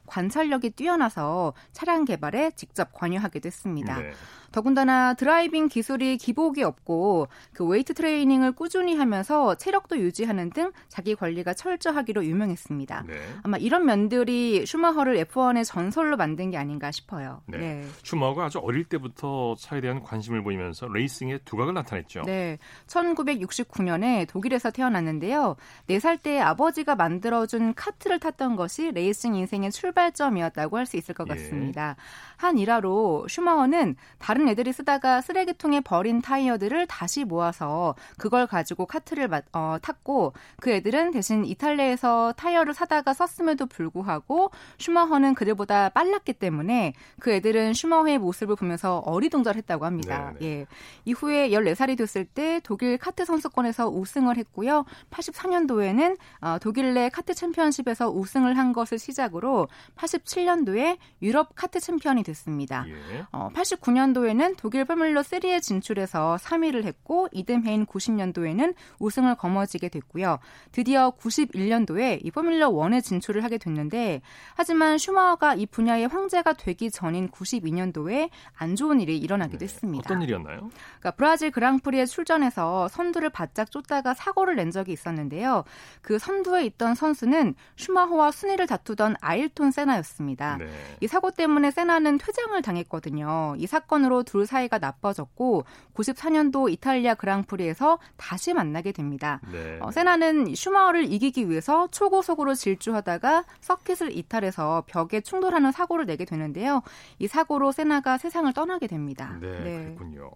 [0.06, 4.00] 관찰력이 뛰어나서 차량 개발에 직접 관여하기도 했습니다.
[4.00, 4.12] 네.
[4.52, 11.54] 더군다나 드라이빙 기술이 기복이 없고 그 웨이트 트레이닝을 꾸준히 하면서 체력도 유지하는 등 자기 관리가
[11.54, 13.04] 철저하기로 유명했습니다.
[13.08, 13.14] 네.
[13.44, 17.42] 아마 이런 면들이 슈마허를 F1의 전설로 만든 게 아닌가 싶어요.
[17.46, 17.58] 네.
[17.58, 17.88] 네.
[18.04, 22.24] 슈마허가 아주 어릴 때부터 차에 대한 관심을 보이면서 레이싱에 두각을 나타냈죠.
[22.24, 22.58] 네.
[22.88, 25.56] 1969년에 독일에서 태어났는데요.
[25.90, 31.34] 4살 때 아버지가 만들어준 카트를 탔던 것이 레이싱 인생의 출발점이었다고 할 수 있을 것 예.
[31.36, 31.96] 같습니다.
[31.98, 32.30] 예.
[32.36, 39.78] 한 일화로 슈마허는 다른 애들이 쓰다가 쓰레기통에 버린 타이어들을 다시 모아서 그걸 가지고 카트를 어,
[39.82, 47.74] 탔고 그 애들은 대신 이탈리아에서 타이어를 사다가 썼음에도 불구하고 슈마허는 그들보다 빨랐기 때문에 그 애들은
[47.74, 50.34] 슈마허의 모습을 보면서 어리둥절했다고 합니다.
[50.40, 50.60] 네네.
[50.62, 50.66] 예.
[51.06, 54.86] 이후에 14살이 됐을 때 독일 카트 선수권에서 우승을 했고요.
[55.12, 62.24] 84년도에는 어, 독일 내 카트 챔피언십에서 우승을 한 것을 시작 으로 87년도에 유럽 카트 챔피언이
[62.24, 62.86] 됐습니다.
[62.88, 63.26] 예.
[63.32, 70.40] 어, 89년도에는 독일 포뮬러 3에 진출해서 3위를 했고 이듬해인 90년도에는 우승을 거머쥐게 됐고요.
[70.72, 74.22] 드디어 91년도에 이 포뮬러 1에 진출을 하게 됐는데
[74.56, 79.66] 하지만 슈마허가 이 분야의 황제가 되기 전인 92년도에 안 좋은 일이 일어나기도 네.
[79.66, 80.04] 했습니다.
[80.06, 80.70] 어떤 일이었나요?
[81.00, 85.64] 그러니까 브라질 그랑프리에 출전해서 선두를 바짝 쫓다가 사고를 낸 적이 있었는데요.
[86.02, 90.58] 그 선두에 있던 선수는 슈마허와 순위를 다투던 아일톤 세나였습니다.
[90.58, 90.68] 네.
[91.02, 93.56] 이 사고 때문에 세나는 퇴장을 당했거든요.
[93.58, 99.40] 이 사건으로 둘 사이가 나빠졌고 94년도 이탈리아 그랑프리에서 다시 만나게 됩니다.
[99.52, 99.80] 네.
[99.82, 106.82] 어, 세나는 슈마허를 이기기 위해서 초고속으로 질주하다가 서킷을 이탈해서 벽에 충돌하는 사고를 내게 되는데요.
[107.20, 109.38] 이 사고로 세나가 세상을 떠나게 됩니다.
[109.40, 109.84] 네, 네.
[109.86, 110.32] 그렇군요.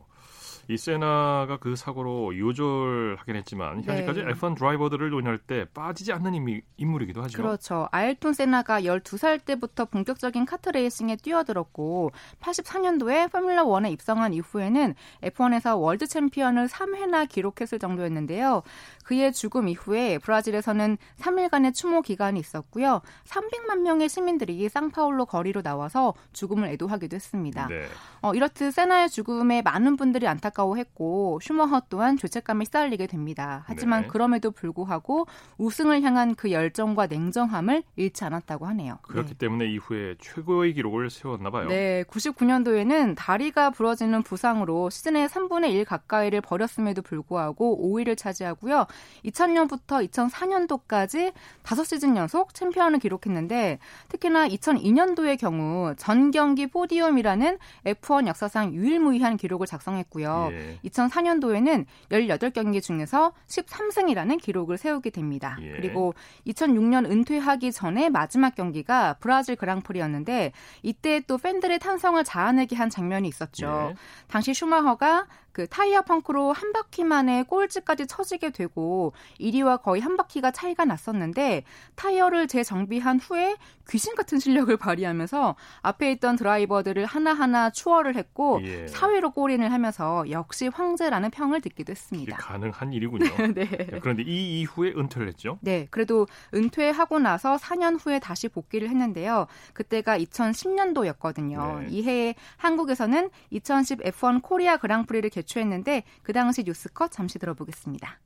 [0.69, 4.33] 이 세나가 그 사고로 요절하긴 했지만 현재까지 네.
[4.33, 6.33] F1 드라이버들을 논할 때 빠지지 않는
[6.77, 7.37] 인물, 이기도 하죠.
[7.37, 7.89] 그렇죠.
[7.91, 16.07] 아일톤 세나가 12살 때부터 본격적인 카트 레이싱에 뛰어들었고 84년도에 포뮬러 1에 입성한 이후에는 F1에서 월드
[16.07, 18.63] 챔피언을 3회나 기록했을 정도였는데요.
[19.03, 23.01] 그의 죽음 이후에 브라질에서는 3일간의 추모 기간이 있었고요.
[23.25, 27.67] 300만 명의 시민들이 상파울루 거리로 나와서 죽음을 애도하기도 했습니다.
[27.67, 27.85] 네.
[28.21, 33.63] 어, 이렇듯 세나의 죽음에 많은 분들이 안타 까워했고 슈마허 또한 죄책감에 시달리게 됩니다.
[33.67, 34.07] 하지만 네.
[34.07, 35.25] 그럼에도 불구하고
[35.57, 38.99] 우승을 향한 그 열정과 냉정함을 잃지 않았다고 하네요.
[39.03, 39.37] 그렇기 네.
[39.37, 41.67] 때문에 이후에 최고의 기록을 세웠나 봐요.
[41.67, 48.85] 네, 99년도에는 다리가 부러지는 부상으로 시즌의 3분의 1 가까이를 버렸음에도 불구하고 5위를 차지하고요.
[49.25, 59.37] 2000년부터 2004년도까지 5시즌 연속 챔피언을 기록했는데 특히나 2002년도의 경우 전 경기 포디움이라는 F1 역사상 유일무이한
[59.37, 60.42] 기록을 작성했고요.
[60.51, 60.79] 예.
[60.85, 65.57] 2004년도에는 18경기 중에서 13승이라는 기록을 세우게 됩니다.
[65.61, 65.71] 예.
[65.71, 66.13] 그리고
[66.47, 70.51] 2006년 은퇴하기 전에 마지막 경기가 브라질 그랑프리였는데
[70.81, 73.91] 이때 또 팬들의 탄성을 자아내게 한 장면이 있었죠.
[73.91, 73.95] 예.
[74.27, 80.49] 당시 슈마허가 그 타이어 펑크로 한 바퀴 만에 꼴찌까지 처지게 되고 1위와 거의 한 바퀴가
[80.51, 81.63] 차이가 났었는데
[81.95, 83.55] 타이어를 재정비한 후에
[83.89, 88.87] 귀신 같은 실력을 발휘하면서 앞에 있던 드라이버들을 하나하나 추월을 했고 예.
[88.87, 92.37] 사회로 골인을 하면서 역시 황제라는 평을 듣기도 했습니다.
[92.37, 93.25] 가능한 일이군요.
[93.53, 93.67] 네.
[94.01, 95.59] 그런데 이 이후에 은퇴를 했죠?
[95.61, 95.87] 네.
[95.91, 99.45] 그래도 은퇴하고 나서 4년 후에 다시 복귀를 했는데요.
[99.73, 101.81] 그때가 2010년도였거든요.
[101.81, 101.87] 네.
[101.89, 108.19] 이 해에 한국에서는 2010 F1 코리아 그랑프리를 개 개최했는데 그 당시 뉴스컷 잠시 들어보겠습니다.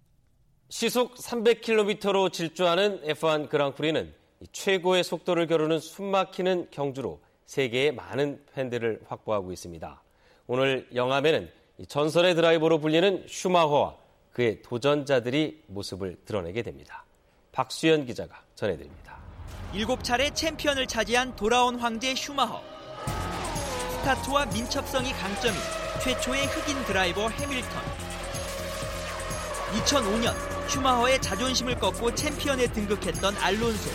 [0.69, 4.13] 시속 300km로 질주하는 F1 그랑프리는
[4.51, 10.01] 최고의 속도를 겨루는 숨막히는 경주로 세계의 많은 팬들을 확보하고 있습니다.
[10.47, 11.49] 오늘 영암에는
[11.87, 13.95] 전설의 드라이버로 불리는 슈마허와
[14.33, 17.05] 그의 도전자들이 모습을 드러내게 됩니다.
[17.51, 19.17] 박수현 기자가 전해드립니다.
[19.73, 22.61] 7차례 챔피언을 차지한 돌아온 황제 슈마허.
[24.01, 25.59] 스타트와 민첩성이 강점인
[25.99, 27.71] 최초의 흑인 드라이버 해밀턴.
[29.73, 30.33] 2005년
[30.69, 33.89] 슈마허의 자존심을 꺾고 챔피언에 등극했던 알론소.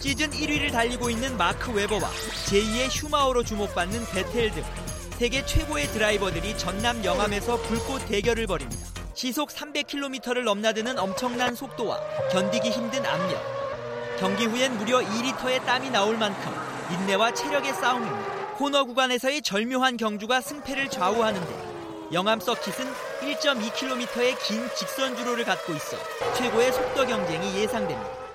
[0.00, 2.08] 시즌 1위를 달리고 있는 마크 웨버와
[2.46, 4.62] 제2의 슈마허로 주목받는 베텔 등
[5.18, 8.86] 세계 최고의 드라이버들이 전남 영암에서 불꽃 대결을 벌입니다.
[9.14, 11.98] 시속 300km를 넘나드는 엄청난 속도와
[12.30, 13.42] 견디기 힘든 압력.
[14.20, 16.52] 경기 후엔 무려 2리터의 땀이 나올 만큼
[16.92, 18.37] 인내와 체력의 싸움입니다.
[18.58, 22.86] 코너 구간에서의 절묘한 경주가 승패를 좌우하는데 영암 서킷은
[23.20, 25.96] 1.2km의 긴 직선 주로를 갖고 있어
[26.34, 28.27] 최고의 속도 경쟁이 예상됩니다.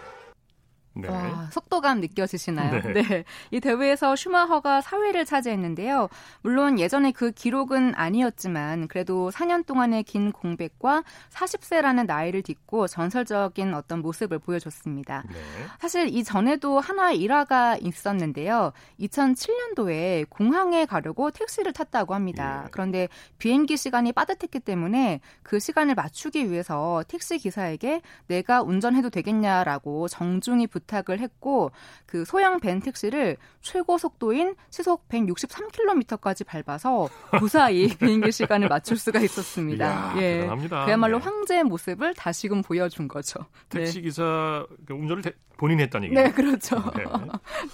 [0.96, 1.08] 네.
[1.08, 2.82] 와, 속도감 느껴지시나요?
[2.82, 3.02] 네.
[3.02, 3.24] 네.
[3.52, 6.10] 이 대회에서 슈마허가 4위를 차지했는데요.
[6.42, 14.02] 물론 예전에 그 기록은 아니었지만 그래도 4년 동안의 긴 공백과 40세라는 나이를 딛고 전설적인 어떤
[14.02, 15.24] 모습을 보여줬습니다.
[15.28, 15.40] 네.
[15.80, 18.72] 사실 이 전에도 하나의 일화가 있었는데요.
[19.00, 22.64] 2007년도에 공항에 가려고 택시를 탔다고 합니다.
[22.66, 22.70] 예.
[22.72, 23.08] 그런데
[23.40, 30.83] 비행기 시간이 빠듯했기 때문에 그 시간을 맞추기 위해서 택시 기사에게 내가 운전해도 되겠냐라고 정중히 붙
[30.84, 31.72] 부탁을 했고
[32.06, 39.86] 그 소형 벤 택시를 최고 속도인 시속 163km까지 밟아서 무사히 비행기 시간을 맞출 수가 있었습니다.
[39.86, 40.40] 이야, 예.
[40.40, 40.86] 대단합니다.
[40.86, 41.24] 그야말로 네.
[41.24, 43.46] 황제의 모습을 다시금 보여준 거죠.
[43.70, 45.24] 택시 기사 그 운전을
[45.58, 46.22] 본인이 했다는 얘기죠.
[46.22, 46.76] 네, 그렇죠.
[46.96, 47.04] 네.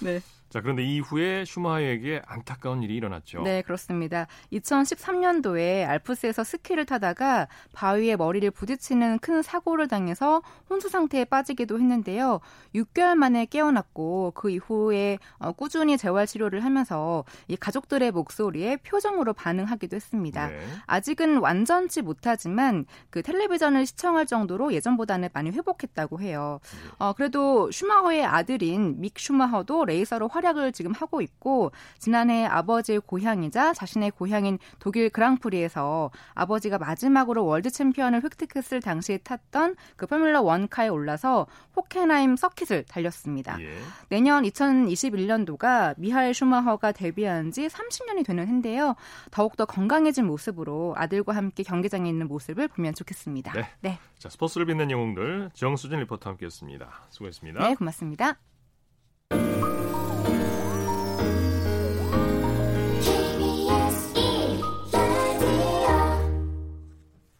[0.00, 0.20] 네.
[0.50, 3.42] 자, 그런데 이후에 슈마하에게 안타까운 일이 일어났죠.
[3.42, 4.26] 네, 그렇습니다.
[4.52, 12.40] 2013년도에 알프스에서 스키를 타다가 바위에 머리를 부딪히는 큰 사고를 당해서 혼수 상태에 빠지기도 했는데요.
[12.74, 19.94] 6개월 만에 깨어났고 그 이후에 어, 꾸준히 재활 치료를 하면서 이 가족들의 목소리에 표정으로 반응하기도
[19.94, 20.48] 했습니다.
[20.48, 20.58] 네.
[20.86, 26.58] 아직은 완전치 못하지만 그 텔레비전을 시청할 정도로 예전보다는 많이 회복했다고 해요.
[26.72, 26.90] 네.
[26.98, 33.74] 어, 그래도 슈마허의 아들인 믹 슈마허도 레이서로 활 활약을 지금 하고 있고 지난해 아버지의 고향이자
[33.74, 41.46] 자신의 고향인 독일 그랑프리에서 아버지가 마지막으로 월드 챔피언을 획득했을 당시에 탔던 그 포뮬러 1카에 올라서
[41.76, 43.60] 호켄하임 서킷을 달렸습니다.
[43.60, 43.70] 예.
[44.08, 48.96] 내년 2021년도가 미하엘 슈마허가 데뷔한 지 30년이 되는 해인데요.
[49.30, 53.52] 더욱더 건강해진 모습으로 아들과 함께 경기장에 있는 모습을 보면 좋겠습니다.
[53.52, 53.68] 네.
[53.80, 53.98] 네.
[54.18, 56.88] 자, 스포츠를 빛낸 영웅들 정수진 리포터 함께했습니다.
[57.10, 57.60] 수고했습니다.
[57.60, 58.38] 네, 고맙습니다.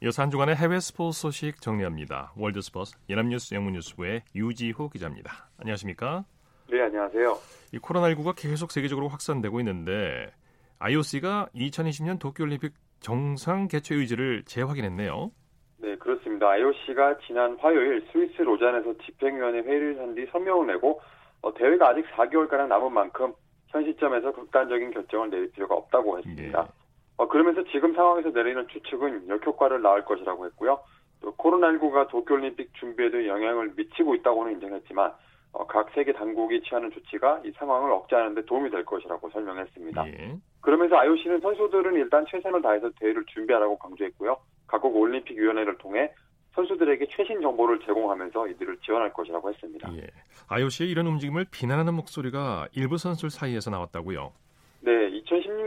[0.03, 2.33] 이어서 한 주간의 해외 스포츠 소식 정리합니다.
[2.37, 5.49] 월드스포츠 연합뉴스 영문뉴스부의 유지호 기자입니다.
[5.59, 6.25] 안녕하십니까?
[6.71, 7.37] 네, 안녕하세요.
[7.75, 10.33] 이 코로나19가 계속 세계적으로 확산되고 있는데
[10.79, 15.31] IOC가 2020년 도쿄올림픽 정상 개최 의지를 재확인했네요.
[15.79, 16.49] 네, 그렇습니다.
[16.49, 21.01] IOC가 지난 화요일 스위스 로잔에서 집행위원회 회의를 한 뒤 성명을 내고
[21.43, 23.35] 어, 대회가 아직 4개월가량 남은 만큼
[23.69, 26.67] 현 시점에서 극단적인 결정을 내릴 필요가 없다고 했습니다.
[26.67, 26.80] 예.
[27.20, 30.80] 어, 그러면서 지금 상황에서 내리는 추측은 역효과를 낳을 것이라고 했고요.
[31.20, 35.12] 또 코로나19가 도쿄올림픽 준비에도 영향을 미치고 있다고는 인정했지만
[35.52, 40.06] 어, 각 세계 당국이 취하는 조치가 이 상황을 억제하는 데 도움이 될 것이라고 설명했습니다.
[40.06, 40.38] 예.
[40.62, 44.38] 그러면서 IOC는 선수들은 일단 최선을 다해서 대회를 준비하라고 강조했고요.
[44.66, 46.11] 각국 올림픽위원회를 통해
[46.54, 49.94] 선수들에게 최신 정보를 제공하면서 이들을 지원할 것이라고 했습니다.
[49.94, 50.06] 예.
[50.48, 54.33] IOC의 이런 움직임을 비난하는 목소리가 일부 선수들 사이에서 나왔다고요.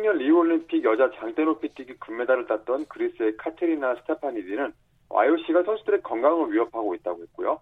[0.04, 4.74] 네, 2016년 리우올림픽 여자 장대 높이뛰기 금메달을 땄던 그리스의 카테리나 스타파니디는
[5.10, 7.60] IOC가 선수들의 건강을 위협하고 있다고 했고요.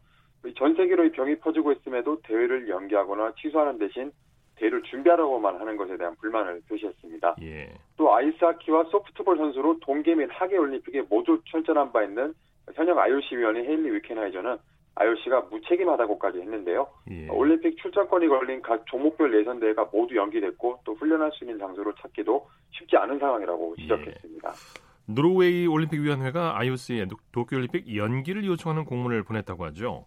[0.58, 4.12] 전 세계로 이 병이 퍼지고 있음에도 대회를 연기하거나 취소하는 대신
[4.56, 7.36] 대회를 준비하라고만 하는 것에 대한 불만을 표시했습니다.
[7.44, 7.74] 예.
[7.96, 12.34] 또 아이스하키와 소프트볼 선수로 동계 및 하계 올림픽에 모두 출전한 바 있는
[12.74, 14.58] 현역 IOC 위원인 헤일리 위켄하이저는
[14.96, 16.88] IOC가 무책임하다고까지 했는데요.
[17.12, 17.30] 예.
[17.30, 22.48] 올림픽 출전권이 걸린 각 종목별 예선 대회가 모두 연기됐고 또 훈련할 수 있는 장소를 찾기도
[22.72, 23.82] 쉽지 않은 상황이라고 예.
[23.84, 24.50] 지적했습니다.
[24.50, 25.14] 예.
[25.14, 30.06] 노르웨이 올림픽위원회가 IOC에 도쿄올림픽 연기를 요청하는 공문을 보냈다고 하죠.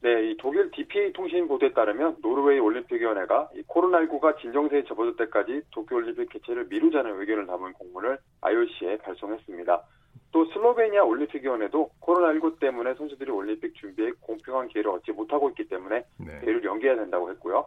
[0.00, 6.66] 네, 이 독일 DPA 통신 보도에 따르면 노르웨이 올림픽위원회가 코로나19가 진정세에 접어들 때까지 도쿄올림픽 개최를
[6.66, 9.82] 미루자는 의견을 담은 공문을 IOC에 발송했습니다.
[10.34, 16.40] 또 슬로베니아 올림픽위원회도 코로나19 때문에 선수들이 올림픽 준비에 공평한 기회를 얻지 못하고 있기 때문에 네.
[16.40, 17.64] 대회를 연기해야 된다고 했고요.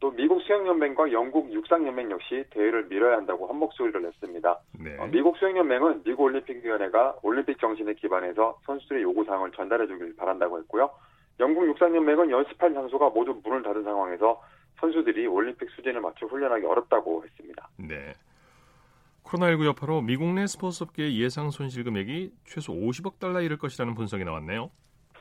[0.00, 4.58] 또 미국 수영연맹과 영국 육상연맹 역시 대회를 미뤄야 한다고 한 목소리를 냈습니다.
[4.80, 4.96] 네.
[4.98, 10.90] 어, 미국 수영연맹은 미국 올림픽위원회가 올림픽 정신에 기반해서 선수들의 요구사항을 전달해 주길 바란다고 했고요.
[11.38, 14.42] 영국 육상연맹은 연습할 장소가 모두 문을 닫은 상황에서
[14.80, 17.68] 선수들이 올림픽 수준에 맞춰 훈련하기 어렵다고 했습니다.
[17.76, 18.14] 네.
[19.24, 24.24] 코로나19 여파로 미국 내 스포츠 업계의 예상 손실 금액이 최소 50억 달러 이를 것이라는 분석이
[24.24, 24.70] 나왔네요.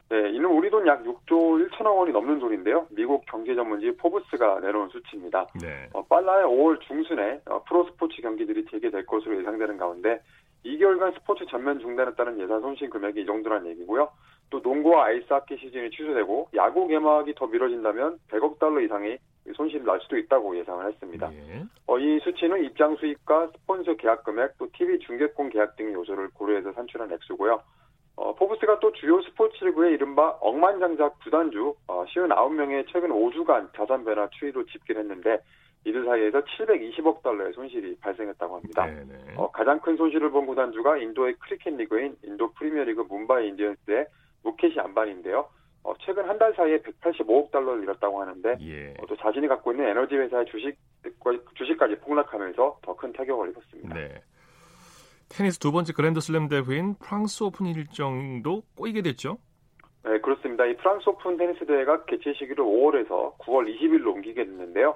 [0.10, 2.88] 네, 이는 우리 돈 약 6조 1천억 원이 넘는 돈인데요.
[2.90, 5.46] 미국 경제 전문지 포브스가 내놓은 수치입니다.
[5.62, 5.88] 네.
[5.94, 10.20] 어, 빨라야 5월 중순에 어, 프로스포츠 경기들이 재개될 것으로 예상되는 가운데
[10.66, 14.10] 2개월간 스포츠 전면 중단에 따른 예산 손실 금액이 이 정도란 얘기고요.
[14.50, 19.18] 또 농구와 아이스하키 시즌이 취소되고 야구 개막이 더 미뤄진다면 100억 달러 이상이
[19.54, 21.32] 손실이 날 수도 있다고 예상을 했습니다.
[21.34, 21.64] 예.
[21.88, 26.74] 어, 이 수치는 입장 수익과 스폰서 계약 금액 또 TV 중계권 계약 등 요소를 고려해서
[26.74, 27.62] 산출한 액수고요.
[28.16, 34.66] 어, 포브스가 또 주요 스포츠리그의 이른바 억만장자 구단주 어, 59명의 최근 5주간 자산 변화 추이로
[34.66, 35.40] 집계했는데
[35.86, 38.86] 이들 사이에서 720억 달러의 손실이 발생했다고 합니다.
[39.38, 44.06] 어, 가장 큰 손실을 본 구단주가 인도의 크리켓 리그인 인도 프리미어리그 뭄바이 인디언스의
[44.44, 45.48] 무케시 암바니인데요.
[45.84, 48.94] 어, 최근 한 달 사이에 185억 달러를 잃었다고 하는데 예.
[49.00, 50.78] 어, 또 자신이 갖고 있는 에너지 회사의 주식
[51.56, 53.94] 주식까지 폭락하면서 더 큰 타격을 입었습니다.
[53.96, 54.22] 네.
[55.30, 59.38] 테니스 두 번째 그랜드슬램 대회인 프랑스 오픈 일정도 꼬이게 됐죠?
[60.04, 60.66] 네, 그렇습니다.
[60.66, 64.96] 이 프랑스 오픈 테니스 대회가 개최 시기를 5월에서 9월 20일로 옮기게 됐는데요.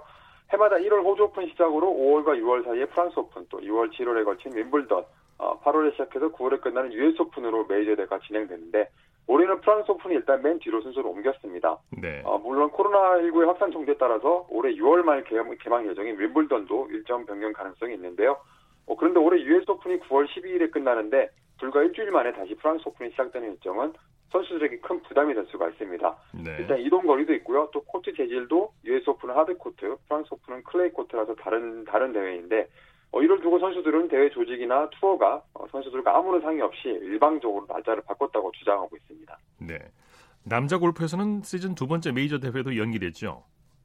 [0.51, 5.03] 해마다 1월 호주 오픈 시작으로 5월과 6월 사이에 프랑스 오픈, 또 6월, 7월에 걸친 윔블던,
[5.37, 8.89] 8월에 어, 시작해서 9월에 끝나는 US 오픈으로 메이저 대회가 진행되는데
[9.27, 11.77] 올해는 프랑스 오픈이 일단 맨 뒤로 순서를 옮겼습니다.
[12.01, 12.21] 네.
[12.25, 17.53] 어, 물론 코로나19의 확산 정도에 따라서 올해 6월 말 개막, 개막 예정인 윔블던도 일정 변경
[17.53, 18.37] 가능성이 있는데요.
[18.85, 23.53] 어, 그런데 올해 US 오픈이 9월 12일에 끝나는데 불과 일주일 만에 다시 프랑스 오픈이 시작되는
[23.53, 23.93] 일정은
[24.31, 26.17] 선수들에게 큰 부담이 될 수가 있습니다.
[26.43, 26.57] 네.
[26.59, 27.69] 일단 이동 거리도 있고요.
[27.71, 32.67] 또 코트 재질도 US 오픈은 하드 코트, 프랑스 오픈은 클레이 코트라서 다른 다른 대회인데
[33.13, 38.51] 어, 이를 두고 선수들은 대회 조직이나 투어가 어, 선수들과 아무런 상의 없이 일방적으로 날짜를 바꿨다고
[38.53, 39.37] 주장하고 있습니다.
[39.59, 39.77] 네.
[40.43, 43.43] 남자 골프에서는 시즌 두 번째 메이저 대회도 연기됐죠.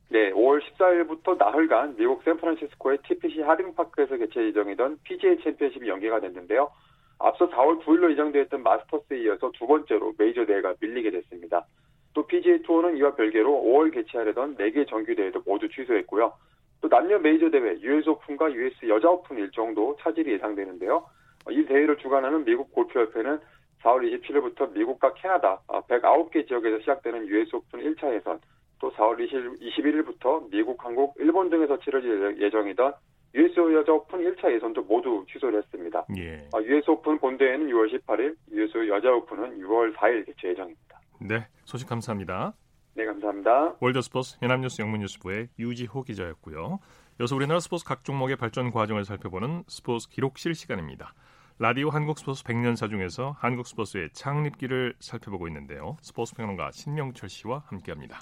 [0.09, 6.71] 네, 5월 14일부터 나흘간 미국 샌프란시스코의 TPC 하딩파크에서 개최 예정이던 PGA 챔피언십이 연기가 됐는데요.
[7.19, 11.67] 앞서 4월 9일로 예정되었던 마스터스에 이어서 두 번째로 메이저 대회가 밀리게 됐습니다.
[12.15, 16.33] 또 PGA 투어는 이와 별개로 5월 개최하려던 4개 정규 대회도 모두 취소했고요.
[16.81, 21.05] 또 남녀 메이저 대회 US 오픈과 US 여자 오픈 일정도 차질이 예상되는데요.
[21.51, 23.41] 이 대회를 주관하는 미국 골프협회는
[23.83, 28.41] 4월 27일부터 미국과 캐나다 109개 지역에서 시작되는 US 오픈 1차 예선,
[28.81, 32.93] 또 4월 20, 21일부터 미국, 한국, 일본 등에서 치러질 예정이던
[33.35, 36.05] US 여자 오픈 1차 예선도 모두 취소를 했습니다.
[36.17, 36.49] 예.
[36.55, 41.01] US 오픈 본대회는 6월 18일, US 여자 오픈은 6월 4일 개최 예정입니다.
[41.21, 42.55] 네, 소식 감사합니다.
[42.99, 43.77] 네, 감사합니다.
[43.79, 46.81] 월드스포츠 연합뉴스 영문뉴스부의 유지호 기자였고요.
[47.21, 51.15] 여기서 우리나라 스포츠 각 종목의 발전 과정을 살펴보는 스포츠 기록실 시간입니다.
[51.61, 55.97] 라디오 한국 스포츠 100년사 중에서 한국 스포츠의 창립기를 살펴보고 있는데요.
[56.01, 58.19] 스포츠 평론가 신명철 씨와 함께합니다.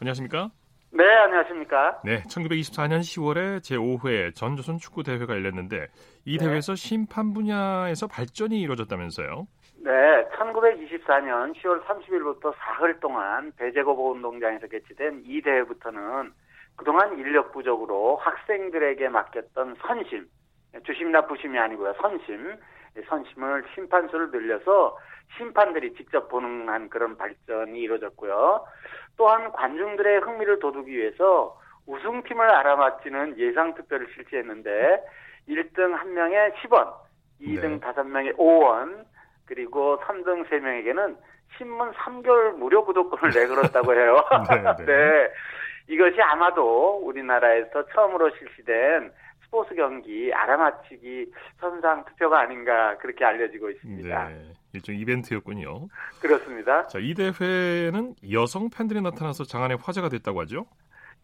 [0.00, 0.50] 안녕하십니까?
[0.92, 2.02] 네, 안녕하십니까?
[2.04, 5.86] 네, 1924년 10월에 제5회 전조선 축구 대회가 열렸는데
[6.26, 6.44] 이 네.
[6.44, 9.46] 대회에서 심판 분야에서 발전이 이루어졌다면서요?
[9.82, 16.32] 네, 1924년 10월 30일부터 사흘 동안 배제거보 운동장에서 개최된 이 대회부터는
[16.76, 20.28] 그동안 인력 부족으로 학생들에게 맡겼던 선심,
[20.84, 22.56] 주심 나 부심이 아니고요, 선심,
[23.08, 24.98] 선심을 심판수를 늘려서
[25.38, 28.66] 심판들이 직접 보는 한 그런 발전이 이루어졌고요.
[29.16, 35.02] 또한 관중들의 흥미를 돋우기 위해서 우승팀을 알아맞히는 예상 투표를 실시했는데
[35.48, 36.92] 1등 1명에 10원,
[37.40, 37.80] 2등 네.
[37.80, 39.09] 5명에 5원,
[39.50, 41.16] 그리고 3등 3명에게는
[41.58, 44.24] 신문 3개월 무료 구독권을 내걸었다고 해요.
[44.48, 44.84] 네, 네.
[44.86, 45.32] 네.
[45.88, 49.10] 이것이 아마도 우리나라에서 처음으로 실시된
[49.42, 54.28] 스포츠 경기 알아맞히기 선상 투표가 아닌가 그렇게 알려지고 있습니다.
[54.28, 55.88] 네, 일종 이벤트였군요.
[56.22, 56.86] 그렇습니다.
[56.86, 60.66] 자, 이 대회는 여성 팬들이 나타나서 장안의 화제가 됐다고 하죠?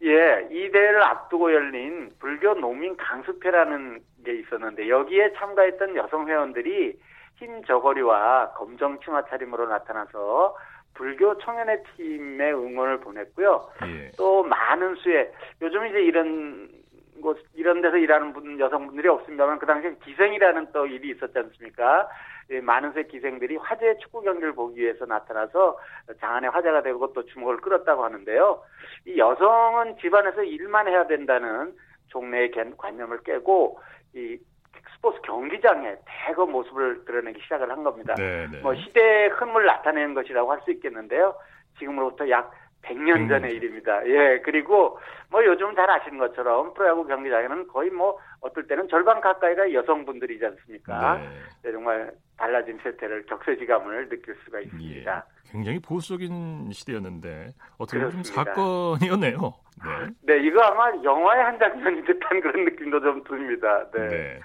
[0.03, 6.99] 예, 이 대회를 앞두고 열린 불교 농민 강습회라는 게 있었는데 여기에 참가했던 여성 회원들이
[7.37, 10.55] 흰 저고리와 검정 치마 차림으로 나타나서
[10.93, 13.69] 불교 청년회 팀의 응원을 보냈고요.
[13.85, 14.11] 예.
[14.17, 16.69] 또 많은 수의 요즘 이제 이런
[17.21, 22.09] 곳 이런 데서 일하는 분 여성분들이 없습니다만 그 당시에 기생이라는 또 일이 있었지 않습니까?
[22.49, 25.77] 예, 많은 수의 기생들이 화제 축구 경기를 보기 위해서 나타나서
[26.19, 28.61] 장안의 화제가 되고 또 주목을 끌었다고 하는데요.
[29.05, 31.75] 이 여성은 집안에서 일만 해야 된다는
[32.07, 33.79] 종래의 관념을 깨고
[34.15, 34.37] 이
[34.95, 38.15] 스포츠 경기장에 대거 모습을 드러내기 시작을 한 겁니다.
[38.15, 38.47] 네네.
[38.51, 38.59] 네.
[38.59, 41.35] 뭐 시대의 흐름을 나타내는 것이라고 할 수 있겠는데요.
[41.79, 42.51] 지금으로부터 약
[42.83, 44.05] 100년 전의 일입니다.
[44.07, 44.97] 예, 그리고
[45.29, 51.17] 뭐 요즘 잘 아시는 것처럼 프로야구 경기장에는 거의 뭐 어떨 때는 절반 가까이가 여성분들이지 않습니까?
[51.17, 51.29] 네.
[51.63, 55.25] 네, 정말 달라진 세태를 격세지감을 느낄 수가 있습니다.
[55.25, 59.37] 예, 굉장히 보수적인 시대였는데 어떻게 보면 사건이었네요.
[59.83, 60.07] 네.
[60.21, 63.85] 네, 이거 아마 영화의 한 장면이 듯한 그런 느낌도 좀 듭니다.
[63.93, 64.07] 네.
[64.07, 64.39] 네.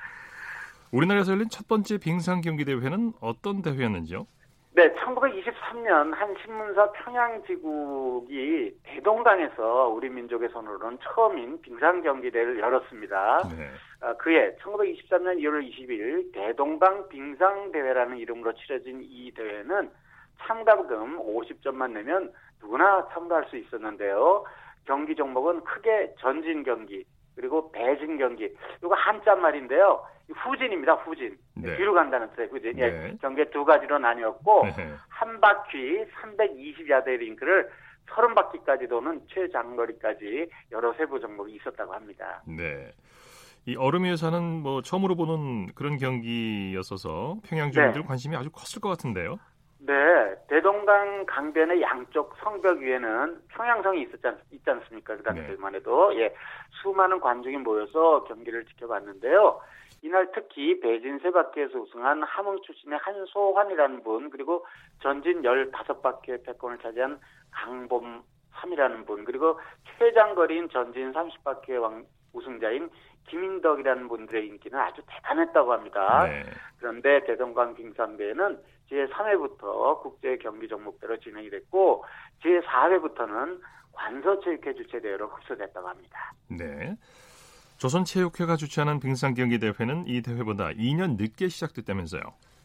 [0.92, 4.26] 우리나라에서 열린 첫 번째 빙상 경기 대회는 어떤 대회였는지요?
[4.74, 13.48] 네, 1923년 한 신문사 평양지국이 대동강에서 우리 민족의 손으로는 처음인 빙상 경기대회를 열었습니다.
[13.56, 13.70] 네.
[14.06, 19.90] 어, 그해 1923년 1월 20일 대동강 빙상 대회라는 이름으로 치러진 이 대회는
[20.40, 24.44] 참가금 50점만 내면 누구나 참가할 수 있었는데요.
[24.84, 27.04] 경기 종목은 크게 전진 경기,
[27.34, 28.54] 그리고 배진 경기.
[28.82, 30.04] 이거 한자 말인데요.
[30.34, 30.94] 후진입니다.
[30.94, 31.36] 후진.
[31.54, 31.76] 네.
[31.76, 32.78] 뒤로 간다는 뜻의 후진.
[32.78, 33.16] 예, 네.
[33.20, 34.94] 경기 두 가지로 나뉘었고 네.
[35.08, 37.70] 한 바퀴 320야드 링크를
[38.08, 42.42] 30바퀴까지 도는 최장거리까지 여러 세부 종목이 있었다고 합니다.
[42.46, 42.92] 네.
[43.64, 48.06] 이 얼음 위에서는 뭐 처음으로 보는 그런 경기였어서 평양 주민들 네.
[48.06, 49.38] 관심이 아주 컸을 것 같은데요.
[49.84, 55.16] 네, 대동강 강변의 양쪽 성벽 위에는 평양성이 있었지, 않, 있지 않습니까?
[55.16, 55.78] 그 당시만 네.
[55.78, 56.32] 해도 예,
[56.82, 59.60] 수많은 관중이 모여서 경기를 지켜봤는데요.
[60.02, 64.64] 이날 특히 배진 세 바퀴에서 우승한 함흥 출신의 한소환이라는 분 그리고
[65.00, 67.18] 전진 15바퀴의 패권을 차지한
[67.50, 68.22] 강범
[68.54, 69.58] 3이라는 분 그리고
[69.98, 72.88] 최장거리인 전진 30바퀴의 왕, 우승자인
[73.28, 76.26] 김인덕이라는 분들의 인기는 아주 대단했다고 합니다.
[76.26, 76.44] 네.
[76.78, 78.58] 그런데 대동강 빙상대회는
[78.92, 82.04] 제3회부터 국제 경기 종목대로 진행이 됐고
[82.44, 83.60] 제4회부터는
[83.92, 86.32] 관서체육회 주최대회로 흡수됐다고 합니다.
[86.48, 86.96] 네.
[87.78, 92.22] 조선체육회가 주최하는 빙상 경기 대회는 이 대회보다 2년 늦게 시작됐다면서요?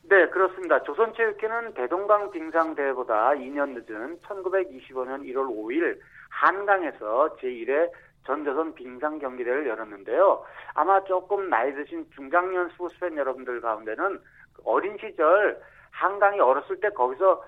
[0.10, 0.84] 네, 그렇습니다.
[0.84, 6.00] 조선체육회는 대동강 빙상 대회보다 2년 늦은 1925년 1월 5일
[6.30, 7.90] 한강에서 제1회
[8.26, 10.44] 전조선 빙상 경기대회를 열었는데요.
[10.76, 14.20] 아마 조금 나이 드신 중장년 스포츠 팬 여러분들 가운데는
[14.64, 15.60] 어린 시절
[15.98, 17.44] 한강이 얼었을 때 거기서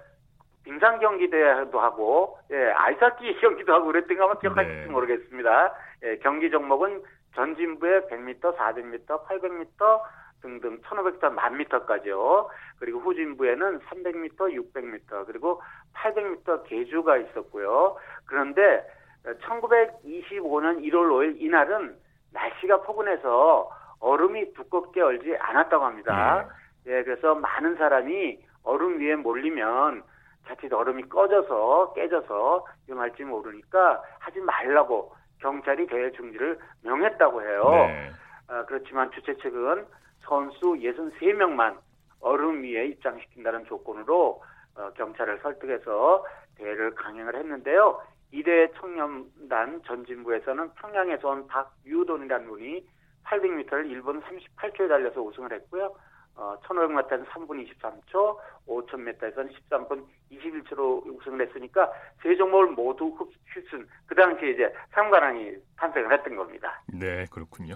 [0.63, 4.91] 빙상 경기대회도 하고 예, 아이스하키 경기도 하고 그랬던가 아마 기억하실지 네.
[4.91, 5.73] 모르겠습니다.
[6.03, 7.01] 예, 경기 종목은
[7.35, 10.01] 전진부에 100m, 400m, 800m
[10.41, 12.47] 등등 1500m, 1000m까지요.
[12.79, 15.61] 그리고 후진부에는 300m, 600m, 그리고
[15.93, 17.97] 800m 계주가 있었고요.
[18.25, 18.85] 그런데
[19.25, 21.95] 1925년 1월 5일 이날은
[22.31, 23.69] 날씨가 포근해서
[23.99, 26.47] 얼음이 두껍게 얼지 않았다고 합니다.
[26.47, 26.58] 네.
[26.87, 30.03] 예, 그래서 많은 사람이 얼음 위에 몰리면
[30.47, 37.63] 자칫 얼음이 꺼져서 깨져서 위험할지 모르니까 하지 말라고 경찰이 대회 중지를 명했다고 해요.
[37.69, 38.11] 네.
[38.47, 39.85] 아, 그렇지만 주최 측은
[40.21, 41.77] 선수 63명만
[42.21, 44.41] 얼음 위에 입장시킨다는 조건으로
[44.75, 46.25] 어, 경찰을 설득해서
[46.55, 48.01] 대회를 강행을 했는데요.
[48.31, 52.85] 이대 청년단 전진부에서는 평양에서 온 박유돈이라는 분이
[53.25, 55.95] 800m를 1분 38초에 달려서 우승을 했고요.
[56.35, 63.07] 어, 1500m는 3분 23초, 5000m에서는 13분 21초로 우승을 했으니까 세 종목을 모두
[63.47, 63.87] 흡순.
[64.05, 66.81] 그 당시에 이제 상관왕이 탄생을 했던 겁니다.
[66.87, 67.75] 네, 그렇군요.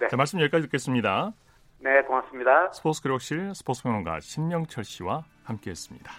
[0.00, 0.08] 네.
[0.08, 1.32] 자, 말씀 여기까지 듣겠습니다.
[1.78, 2.70] 네, 고맙습니다.
[2.72, 6.12] 스포츠 기록실 스포츠 평론가 신명철 씨와 함께했습니다.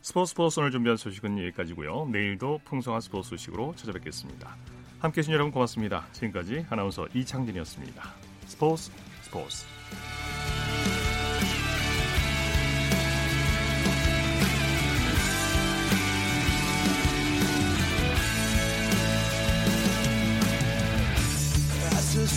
[0.00, 2.08] 스포츠 스포츠 오늘 준비한 소식은 여기까지고요.
[2.10, 4.56] 내일도 풍성한 스포츠 소식으로 찾아뵙겠습니다.
[5.00, 6.04] 함께해 주신 여러분 고맙습니다.
[6.12, 8.02] 지금까지 아나운서 이창진이었습니다.
[8.46, 8.90] 스포츠
[9.22, 9.64] 스포츠